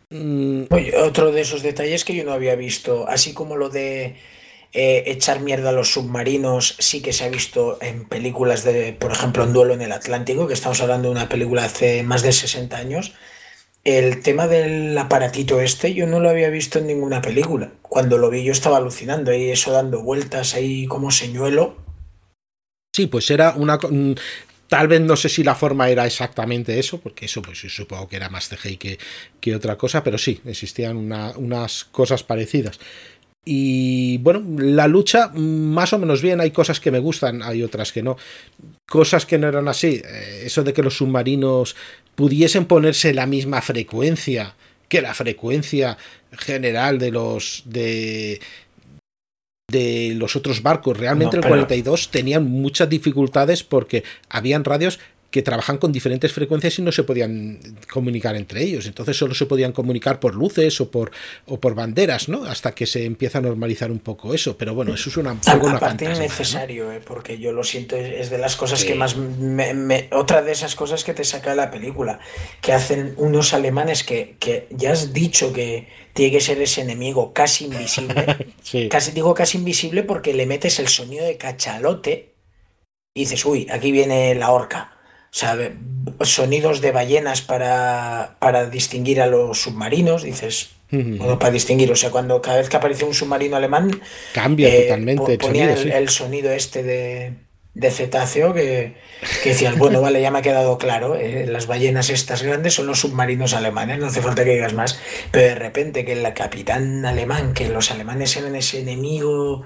[0.09, 0.63] Mm.
[0.69, 4.15] Oye, otro de esos detalles que yo no había visto, así como lo de
[4.73, 9.11] eh, echar mierda a los submarinos sí que se ha visto en películas de, por
[9.11, 12.31] ejemplo, en Duelo en el Atlántico, que estamos hablando de una película hace más de
[12.31, 13.13] 60 años.
[13.83, 17.71] El tema del aparatito este yo no lo había visto en ninguna película.
[17.81, 21.77] Cuando lo vi yo estaba alucinando ahí, eso dando vueltas ahí como señuelo.
[22.93, 23.79] Sí, pues era una...
[24.67, 28.17] Tal vez no sé si la forma era exactamente eso, porque eso pues supongo que
[28.17, 28.99] era más CGI que,
[29.39, 32.81] que otra cosa, pero sí, existían unas cosas parecidas.
[33.49, 37.93] Y bueno, la lucha más o menos bien, hay cosas que me gustan, hay otras
[37.93, 38.17] que no.
[38.85, 41.77] Cosas que no eran así, eh, eso de que los submarinos
[42.15, 44.55] pudiesen ponerse la misma frecuencia
[44.89, 45.97] que la frecuencia
[46.31, 48.41] general de los de
[49.69, 50.97] de los otros barcos.
[50.97, 54.99] Realmente el 42 tenían muchas dificultades porque habían radios
[55.37, 57.59] que trabajan con diferentes frecuencias y no se podían
[57.91, 58.87] comunicar entre ellos.
[58.87, 61.11] Entonces solo se podían comunicar por luces o por,
[61.45, 62.43] o por banderas, ¿no?
[62.45, 64.57] Hasta que se empieza a normalizar un poco eso.
[64.57, 67.01] Pero bueno, eso es una, Aparte necesario, ¿eh?
[67.05, 69.15] porque yo lo siento, es de las cosas que más...
[69.15, 72.19] Me, otra de esas cosas que te saca la película,
[72.59, 77.31] que hacen unos alemanes que, que ya has dicho que tiene que ser ese enemigo
[77.31, 78.47] casi invisible.
[78.89, 82.33] Casi digo casi invisible porque le metes el sonido de cachalote
[83.13, 84.96] y dices, uy, aquí viene la horca
[85.31, 85.57] sea,
[86.21, 92.11] sonidos de ballenas para, para distinguir a los submarinos, dices, bueno, para distinguir, o sea,
[92.11, 93.99] cuando cada vez que aparece un submarino alemán,
[94.33, 95.33] cambia eh, totalmente.
[95.33, 97.33] el sonido, el, sonido este de,
[97.73, 98.95] de cetáceo que,
[99.43, 102.87] que decías, bueno, vale, ya me ha quedado claro, eh, las ballenas estas grandes son
[102.87, 107.05] los submarinos alemanes, no hace falta que digas más, pero de repente que el capitán
[107.05, 109.63] alemán, que los alemanes eran ese enemigo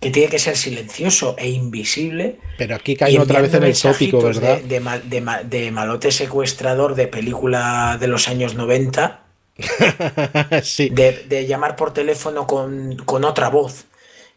[0.00, 2.38] que tiene que ser silencioso e invisible.
[2.58, 4.60] Pero aquí cae otra vez en el tópico, ¿verdad?
[4.60, 9.22] De, malote secuestrador de película de los años 90.
[10.62, 10.90] sí.
[10.90, 13.86] de, llamar por teléfono con, con otra voz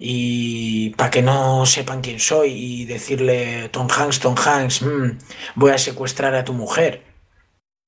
[0.01, 5.17] y para que no sepan quién soy y decirle Tom Hanks, Tom Hanks, mm,
[5.55, 7.03] voy a secuestrar a tu mujer.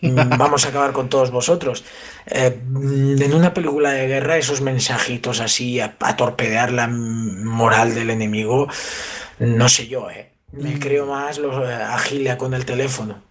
[0.01, 1.83] Mm, vamos a acabar con todos vosotros.
[2.25, 8.67] Eh, en una película de guerra, esos mensajitos así a, torpedear la moral del enemigo,
[9.39, 10.31] no sé yo, ¿eh?
[10.51, 10.79] Me mm.
[10.79, 13.21] creo más los, eh, a Gilia con el teléfono.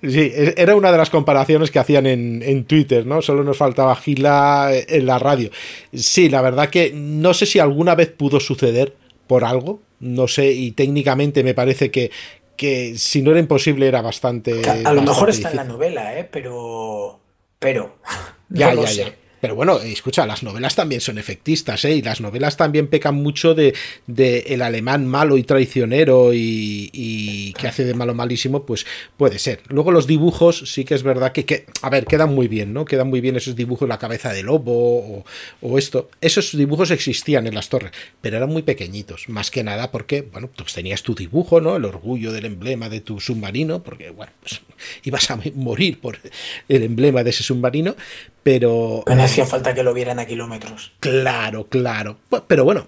[0.00, 3.20] Sí, e, era una de las comparaciones que hacían en, Twitter, ¿no?
[3.20, 5.50] Solo nos faltaba Gila en la radio.
[5.92, 8.94] Sí, la verdad que no sé si alguna vez pudo suceder
[9.26, 12.10] por algo, no sé, y técnicamente me parece que,
[12.56, 14.62] que si no era imposible era bastante.
[14.68, 16.28] A, lo mejor está en la novela, ¿eh?
[16.30, 17.20] pero.
[17.58, 17.98] Pero.
[18.48, 19.14] Ya, ya, ya.
[19.42, 21.96] Pero bueno, escucha, las novelas también son efectistas, ¿eh?
[21.96, 23.74] Y las novelas también pecan mucho de,
[24.06, 29.60] el alemán malo y traicionero y, que hace de malo malísimo, pues puede ser.
[29.66, 32.84] Luego los dibujos sí que es verdad que, a ver, quedan muy bien, ¿no?
[32.84, 35.24] Quedan muy bien esos dibujos, la cabeza de lobo
[35.60, 36.08] o, esto.
[36.20, 40.50] Esos dibujos existían en las torres, pero eran muy pequeñitos, más que nada porque, bueno,
[40.56, 41.74] pues tenías tu dibujo, ¿no?
[41.74, 44.60] El orgullo del emblema de tu submarino, porque, bueno, pues
[45.02, 46.18] ibas a morir por
[46.68, 47.96] el emblema de ese submarino,
[48.42, 49.02] pero...
[49.32, 50.92] hacía falta que lo vieran a kilómetros.
[51.00, 52.18] Claro, claro.
[52.46, 52.86] Pero bueno,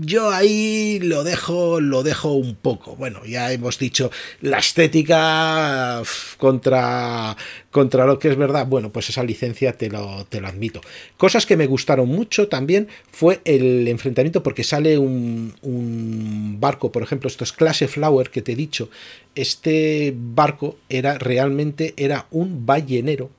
[0.00, 2.96] yo ahí lo dejo, lo dejo un poco.
[2.96, 6.02] Bueno, ya hemos dicho la estética
[6.36, 7.36] contra,
[7.70, 8.66] contra lo que es verdad.
[8.66, 10.80] Bueno, pues esa licencia te lo, te lo admito.
[11.16, 17.02] Cosas que me gustaron mucho también fue el enfrentamiento porque sale un, un barco, por
[17.02, 18.90] ejemplo, esto es clase Flower que te he dicho.
[19.34, 23.30] Este barco era realmente era un ballenero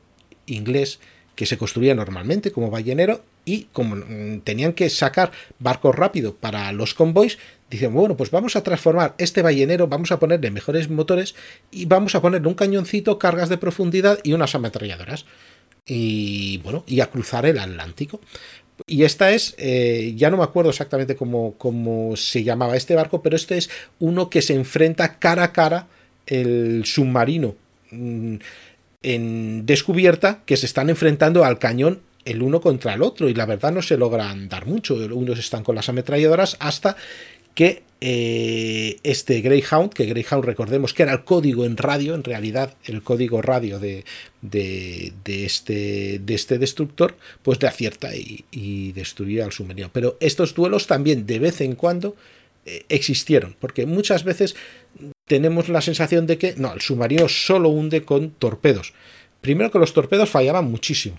[0.46, 1.00] inglés
[1.36, 6.72] que se construía normalmente como ballenero y como mm, tenían que sacar barcos rápidos para
[6.72, 7.38] los convoys,
[7.70, 11.36] dicen, bueno, pues vamos a transformar este ballenero, vamos a ponerle mejores motores
[11.72, 15.26] y vamos a ponerle un cañoncito, cargas de profundidad y unas ametralladoras.
[15.86, 18.20] Y bueno, y a cruzar el Atlántico.
[18.88, 23.22] Y esta es, eh, ya no me acuerdo exactamente cómo, cómo se llamaba este barco,
[23.22, 23.70] pero este es
[24.00, 25.88] uno que se enfrenta cara a cara
[26.26, 27.56] el submarino
[27.92, 28.36] mm,
[29.06, 33.46] en descubierta que se están enfrentando al cañón el uno contra el otro y la
[33.46, 34.96] verdad no se logran dar mucho.
[34.96, 36.98] Unos están con las ametralladoras hasta
[37.54, 42.74] que eh, este Greyhound, que Greyhound recordemos que era el código en radio, en realidad
[42.86, 44.04] el código radio de,
[44.42, 45.14] de,
[45.46, 49.92] este, de este destructor, pues le acierta y, y destruye al submarino.
[49.94, 52.16] Pero estos duelos también de vez en cuando
[52.66, 54.56] eh, existieron, porque muchas veces
[55.28, 58.94] tenemos la sensación de que no, el submarino solo hunde con torpedos.
[59.42, 61.18] Primero que los torpedos fallaban muchísimo.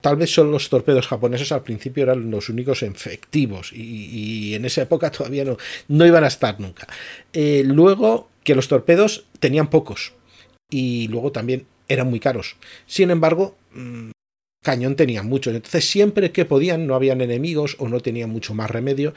[0.00, 4.82] Tal vez solo los torpedos japoneses al principio eran los únicos efectivos y, en esa
[4.82, 5.56] época todavía no,
[5.88, 6.86] no iban a estar nunca.
[7.32, 10.12] Eh, luego que los torpedos tenían pocos
[10.70, 12.56] y luego también eran muy caros.
[12.86, 14.10] Sin embargo, mm,
[14.62, 15.54] cañón tenía muchos.
[15.54, 19.14] Entonces siempre que podían, no habían enemigos o no tenían mucho más remedio,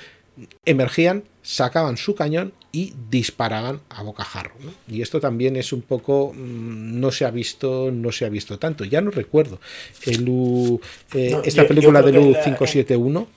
[0.66, 4.54] emergían, sacaban su cañón y disparaban a bocajarro.
[4.88, 8.60] Y esto también es un poco mm, no se ha visto, no se ha visto
[8.60, 8.86] tanto.
[8.86, 9.60] Ya no recuerdo
[10.06, 10.80] el
[11.14, 13.28] eh, esta película de U 571.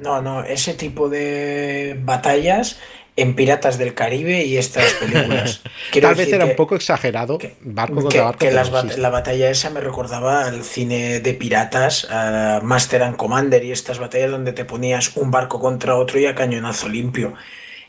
[0.00, 2.78] No, no, ese tipo de batallas
[3.14, 5.62] en Piratas del Caribe y estas películas.
[6.00, 8.38] Tal vez era un poco exagerado, barco contra barco.
[8.38, 13.70] Que la batalla esa me recordaba al cine de piratas, a Master and Commander y
[13.70, 17.34] estas batallas donde te ponías un barco contra otro y a cañonazo limpio.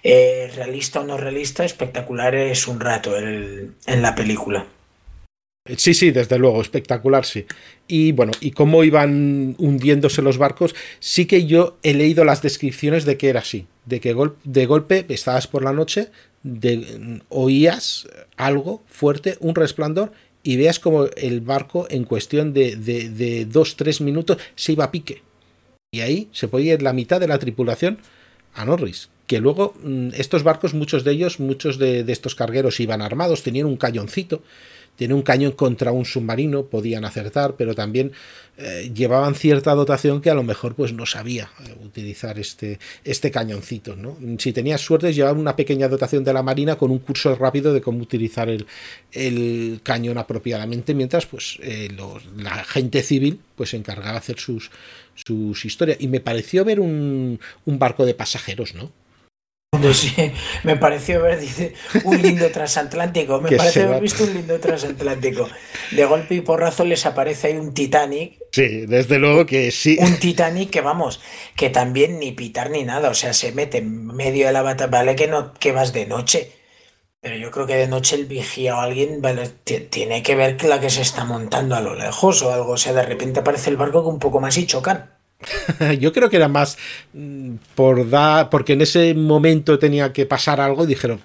[0.04, 4.68] Eh, realista o no realista, espectacular es un rato en la película.
[5.78, 7.46] Sí, sí, desde luego, espectacular, sí.
[7.88, 13.06] Y bueno, y cómo iban hundiéndose los barcos, sí que yo he leído las descripciones
[13.06, 16.10] de que era así, de que de golpe estabas por la noche,
[16.44, 20.12] de, oías algo fuerte, un resplandor,
[20.44, 24.92] y veas como el barco en cuestión de, de, dos, tres minutos se iba a
[24.92, 25.24] pique.
[25.94, 28.00] Y ahí se podía ir la mitad de la tripulación
[28.54, 29.10] a Norris.
[29.28, 33.44] Que luego mm, estos barcos, muchos de ellos, muchos de, de estos cargueros iban armados,
[33.44, 34.44] tenían un cañoncito
[34.96, 38.12] tiene un cañón contra un submarino, podían acertar, pero también
[38.58, 43.32] eh, llevaban cierta dotación que a lo mejor pues no sabía eh, utilizar este, este
[43.32, 43.96] cañoncito.
[43.96, 44.18] ¿no?
[44.38, 47.82] Si tenías suerte, llevaban una pequeña dotación de la marina con un curso rápido de
[47.82, 48.68] cómo utilizar el,
[49.12, 51.90] el cañón apropiadamente, mientras pues eh,
[52.38, 54.70] la gente civil pues se encargaba de hacer sus,
[55.16, 55.98] sus historias.
[56.00, 58.92] Y me pareció ver un, un barco de pasajeros, ¿no?
[60.64, 61.74] Me pareció ver, dice,
[62.04, 63.42] un lindo transatlántico.
[63.42, 65.50] Me pareció haber visto un lindo transatlántico.
[65.92, 68.40] De golpe y porrazo les aparece ahí un Titanic.
[68.52, 69.98] Sí, desde luego que sí.
[70.00, 71.22] Un Titanic que vamos,
[71.56, 73.10] que también ni pitar ni nada.
[73.10, 74.92] O sea, se mete en medio de la batalla.
[74.92, 76.52] Vale que no que vas de noche.
[77.22, 79.22] Pero yo creo que de noche el vigía o alguien
[79.90, 82.74] tiene que ver que la que se está montando a lo lejos o algo.
[82.74, 85.13] O sea, de repente aparece el barco con un poco más y chocan.
[86.00, 86.78] Yo creo que era más
[87.14, 91.22] mm, por dar, porque en ese momento tenía que pasar algo y dijeron,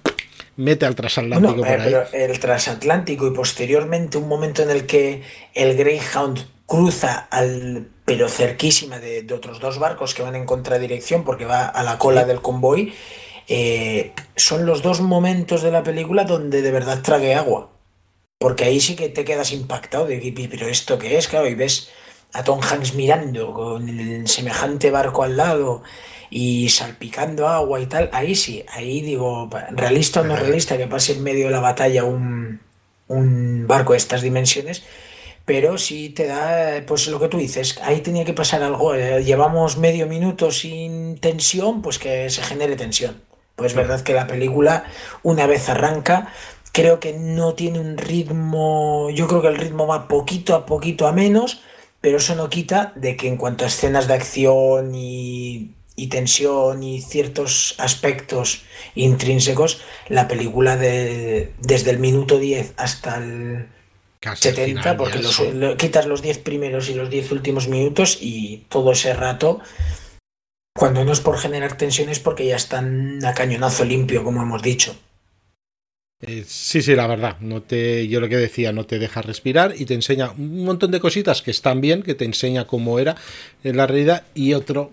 [0.55, 1.93] mete al transatlántico por ahí.
[2.13, 8.97] el transatlántico y posteriormente un momento en el que el Greyhound cruza al pero cerquísima
[8.97, 12.91] de, otros dos barcos que van en contradirección porque va a la cola del convoy,
[13.47, 17.69] eh, son los dos momentos de la película donde de verdad trague agua.
[18.39, 21.91] Porque ahí sí que te quedas impactado de, pero esto qué es, claro, y ves
[22.33, 25.83] a Tom Hanks mirando con el semejante barco al lado
[26.29, 31.13] y salpicando agua y tal, ahí sí, ahí digo, realista o no realista que pase
[31.13, 32.61] en medio de la batalla un,
[33.07, 34.83] un barco de estas dimensiones,
[35.45, 39.23] pero sí te da, pues lo que tú dices, ahí tenía que pasar algo, eh,
[39.23, 43.21] llevamos medio minuto sin tensión, pues que se genere tensión.
[43.55, 44.85] Pues es verdad que la película,
[45.23, 46.31] una vez arranca,
[46.71, 51.07] creo que no tiene un ritmo, yo creo que el ritmo va poquito a poquito
[51.07, 51.61] a menos,
[52.01, 55.75] pero eso no quita de que en cuanto a escenas de acción y,
[56.09, 58.63] tensión y ciertos aspectos
[58.95, 63.67] intrínsecos, la película de, desde el minuto 10 hasta el
[64.21, 65.19] 70, porque
[65.77, 69.59] quitas los 10 primeros y los 10 últimos minutos y todo ese rato,
[70.73, 74.61] cuando no es por generar tensión es porque ya están a cañonazo limpio, como hemos
[74.61, 74.95] dicho.
[76.21, 77.37] Eh, sí, sí, la verdad.
[77.39, 80.91] No te, yo lo que decía, no te deja respirar y te enseña un montón
[80.91, 83.15] de cositas que están bien, que te enseña cómo era
[83.63, 84.91] en la realidad, y otro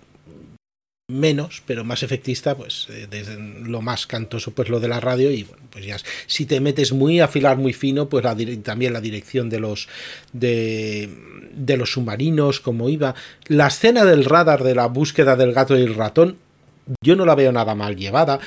[1.09, 5.31] menos, pero más efectista, pues eh, desde lo más cantoso, pues lo de la radio,
[5.31, 5.97] y bueno, pues ya
[6.27, 8.25] si te metes muy a afilar muy fino, pues
[8.63, 9.89] también la dirección de los
[10.33, 11.09] de,
[11.53, 13.15] de los submarinos, cómo iba.
[13.47, 16.39] La escena del radar de la búsqueda del gato y el ratón
[17.03, 18.39] yo no la veo nada mal llevada.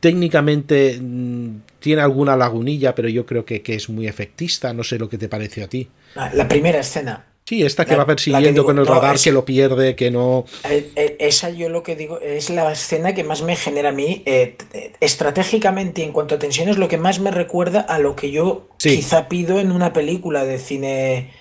[0.00, 4.72] Técnicamente mm, tiene alguna lagunilla, pero yo creo que, es muy efectista.
[4.72, 5.88] No sé lo que te pareció a ti.
[6.14, 7.26] La primera escena.
[7.46, 10.46] Sí, esta que va persiguiendo con el radar, que lo pierde, que no.
[10.64, 13.92] Eh, eh, esa yo lo que digo es la escena que más me genera a
[13.92, 14.56] mí, eh,
[15.00, 18.70] estratégicamente y en cuanto a tensiones, lo que más me recuerda a lo que yo
[18.78, 21.32] quizá pido en una película de cine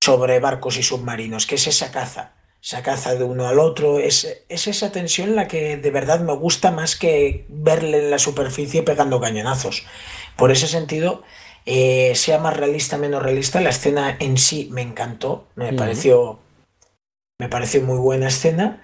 [0.00, 4.44] sobre barcos y submarinos, que es esa caza esa caza de uno al otro, es,
[4.48, 8.82] es, esa tensión la que de verdad me gusta más que verle en la superficie
[8.82, 9.84] pegando cañonazos.
[10.36, 11.24] Por ese sentido,
[11.66, 16.38] eh, sea más realista, menos realista, la escena en sí me encantó, me pareció
[17.42, 18.80] me pareció muy buena escena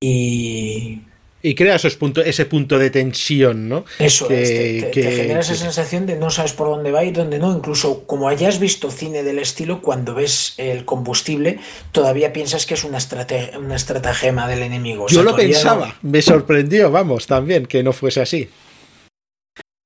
[0.00, 1.02] y
[1.42, 3.84] y crea esos ese punto de tensión, ¿no?
[3.98, 7.52] Eso que, te, genera esa sensación de no sabes por dónde va y dónde no.
[7.52, 11.58] Incluso como hayas visto cine del estilo, cuando ves el combustible,
[11.90, 12.98] todavía piensas que es una,
[13.58, 15.08] una estratagema del enemigo.
[15.08, 18.48] Yo lo pensaba, me sorprendió, vamos, también, que no fuese así.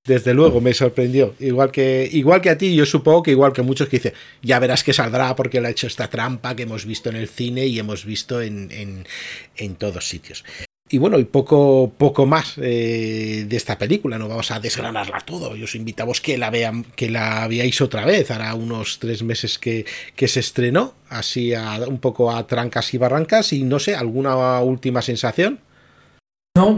[0.07, 1.35] Desde luego, me sorprendió.
[1.41, 4.61] Igual que, igual que a ti, yo supongo que igual que muchos que dicen, ya
[4.61, 7.67] verás que saldrá porque le ha hecho esta trampa que hemos visto en el cine
[7.67, 9.05] y hemos visto en, en,
[9.57, 10.45] en todos sitios.
[10.89, 15.57] Y bueno, y poco, poco más eh, de esta película, no vamos a desgranarla todo.
[15.57, 18.31] Yo os invitamos que la vean, que la veáis otra vez.
[18.31, 19.85] Hará unos tres meses que,
[20.15, 23.53] que se estrenó, así a, un poco a trancas y barrancas.
[23.53, 25.59] Y no sé, ¿alguna última sensación?
[26.57, 26.77] No,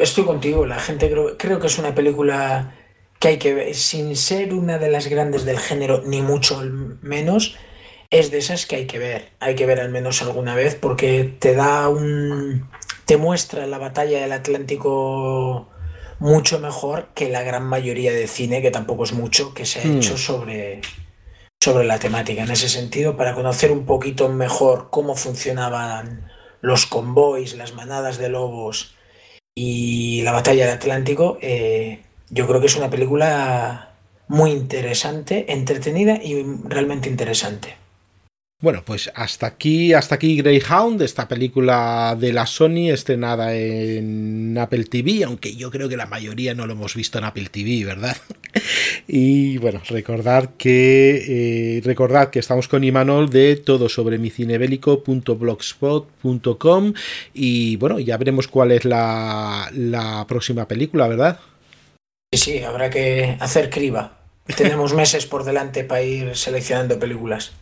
[0.00, 0.64] estoy contigo.
[0.64, 2.72] La gente creo, creo que es una película
[3.18, 6.62] que hay que ver, sin ser una de las grandes del género, ni mucho
[7.02, 7.56] menos,
[8.10, 9.30] es de esas que hay que ver.
[9.40, 12.68] Hay que ver al menos alguna vez porque te da un.
[13.04, 15.68] Te muestra la batalla del Atlántico
[16.18, 19.84] mucho mejor que la gran mayoría de cine, que tampoco es mucho, que se ha
[19.84, 19.96] hmm.
[19.96, 20.80] hecho sobre,
[21.62, 22.42] sobre la temática.
[22.42, 26.30] En ese sentido, para conocer un poquito mejor cómo funcionaban
[26.60, 28.94] los convoys, las manadas de lobos
[29.54, 33.94] y la batalla del Atlántico, eh, yo creo que es una película
[34.26, 37.76] muy interesante, entretenida y realmente interesante.
[38.64, 44.84] Bueno, pues hasta aquí, hasta aquí Greyhound, esta película de la Sony estrenada en Apple
[44.84, 48.16] TV, aunque yo creo que la mayoría no lo hemos visto en Apple TV, ¿verdad?
[49.06, 56.94] y bueno, recordar que eh, recordad que estamos con Imanol de todo sobre mi cinebélico.blogspot.com
[57.34, 61.38] y bueno, ya veremos cuál es la, la próxima película, ¿verdad?
[62.32, 64.20] Sí, sí, habrá que hacer criba.
[64.56, 67.52] Tenemos meses por delante para ir seleccionando películas.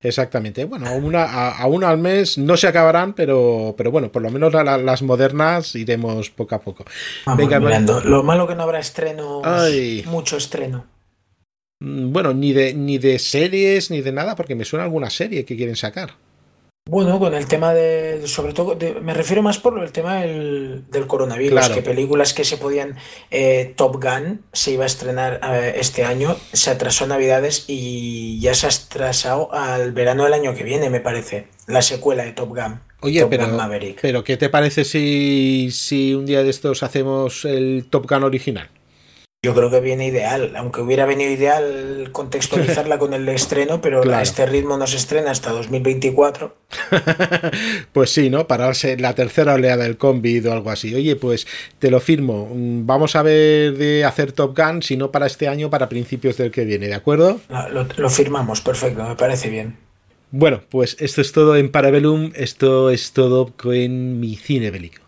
[0.00, 0.64] Exactamente.
[0.64, 4.52] Bueno, una, a, una al mes no se acabarán, pero, pero bueno, por lo menos
[4.52, 6.84] las modernas iremos poco a poco.
[7.36, 9.42] Venga, Lo malo que no habrá estreno,
[10.06, 10.86] mucho estreno.
[11.80, 15.44] Mm, bueno, ni de, ni de series ni de nada, porque me suena alguna serie
[15.44, 16.14] que quieren sacar.
[16.88, 21.68] Bueno, con el tema de, sobre todo, me refiero más por el tema del, coronavirus,
[21.68, 22.96] que películas que se podían,
[23.30, 28.40] eh, Top Gun se iba a estrenar eh, este año, se atrasó a Navidades y
[28.40, 32.32] ya se ha atrasado al verano del año que viene, me parece, la secuela de
[32.32, 32.80] Top Gun.
[33.00, 33.46] Oye, pero,
[34.00, 38.70] pero ¿qué te parece si, si un día de estos hacemos el Top Gun original?
[39.40, 44.20] Yo creo que viene ideal, aunque hubiera venido ideal contextualizarla con el estreno, pero a
[44.20, 46.56] este ritmo no se estrena hasta 2024.
[47.92, 48.48] pues sí, ¿no?
[48.48, 50.92] Pararse la tercera oleada del COVID o algo así.
[50.92, 51.46] Oye, pues
[51.78, 52.50] te lo firmo.
[52.52, 56.36] Mm, vamos a ver de hacer Top Gun, si no para este año, para principios
[56.36, 57.40] del que viene, ¿de acuerdo?
[57.70, 59.76] Lo, lo firmamos, perfecto, me parece bien.
[60.32, 65.07] Bueno, pues esto es todo en Parabellum, esto es todo con mi cine bélico.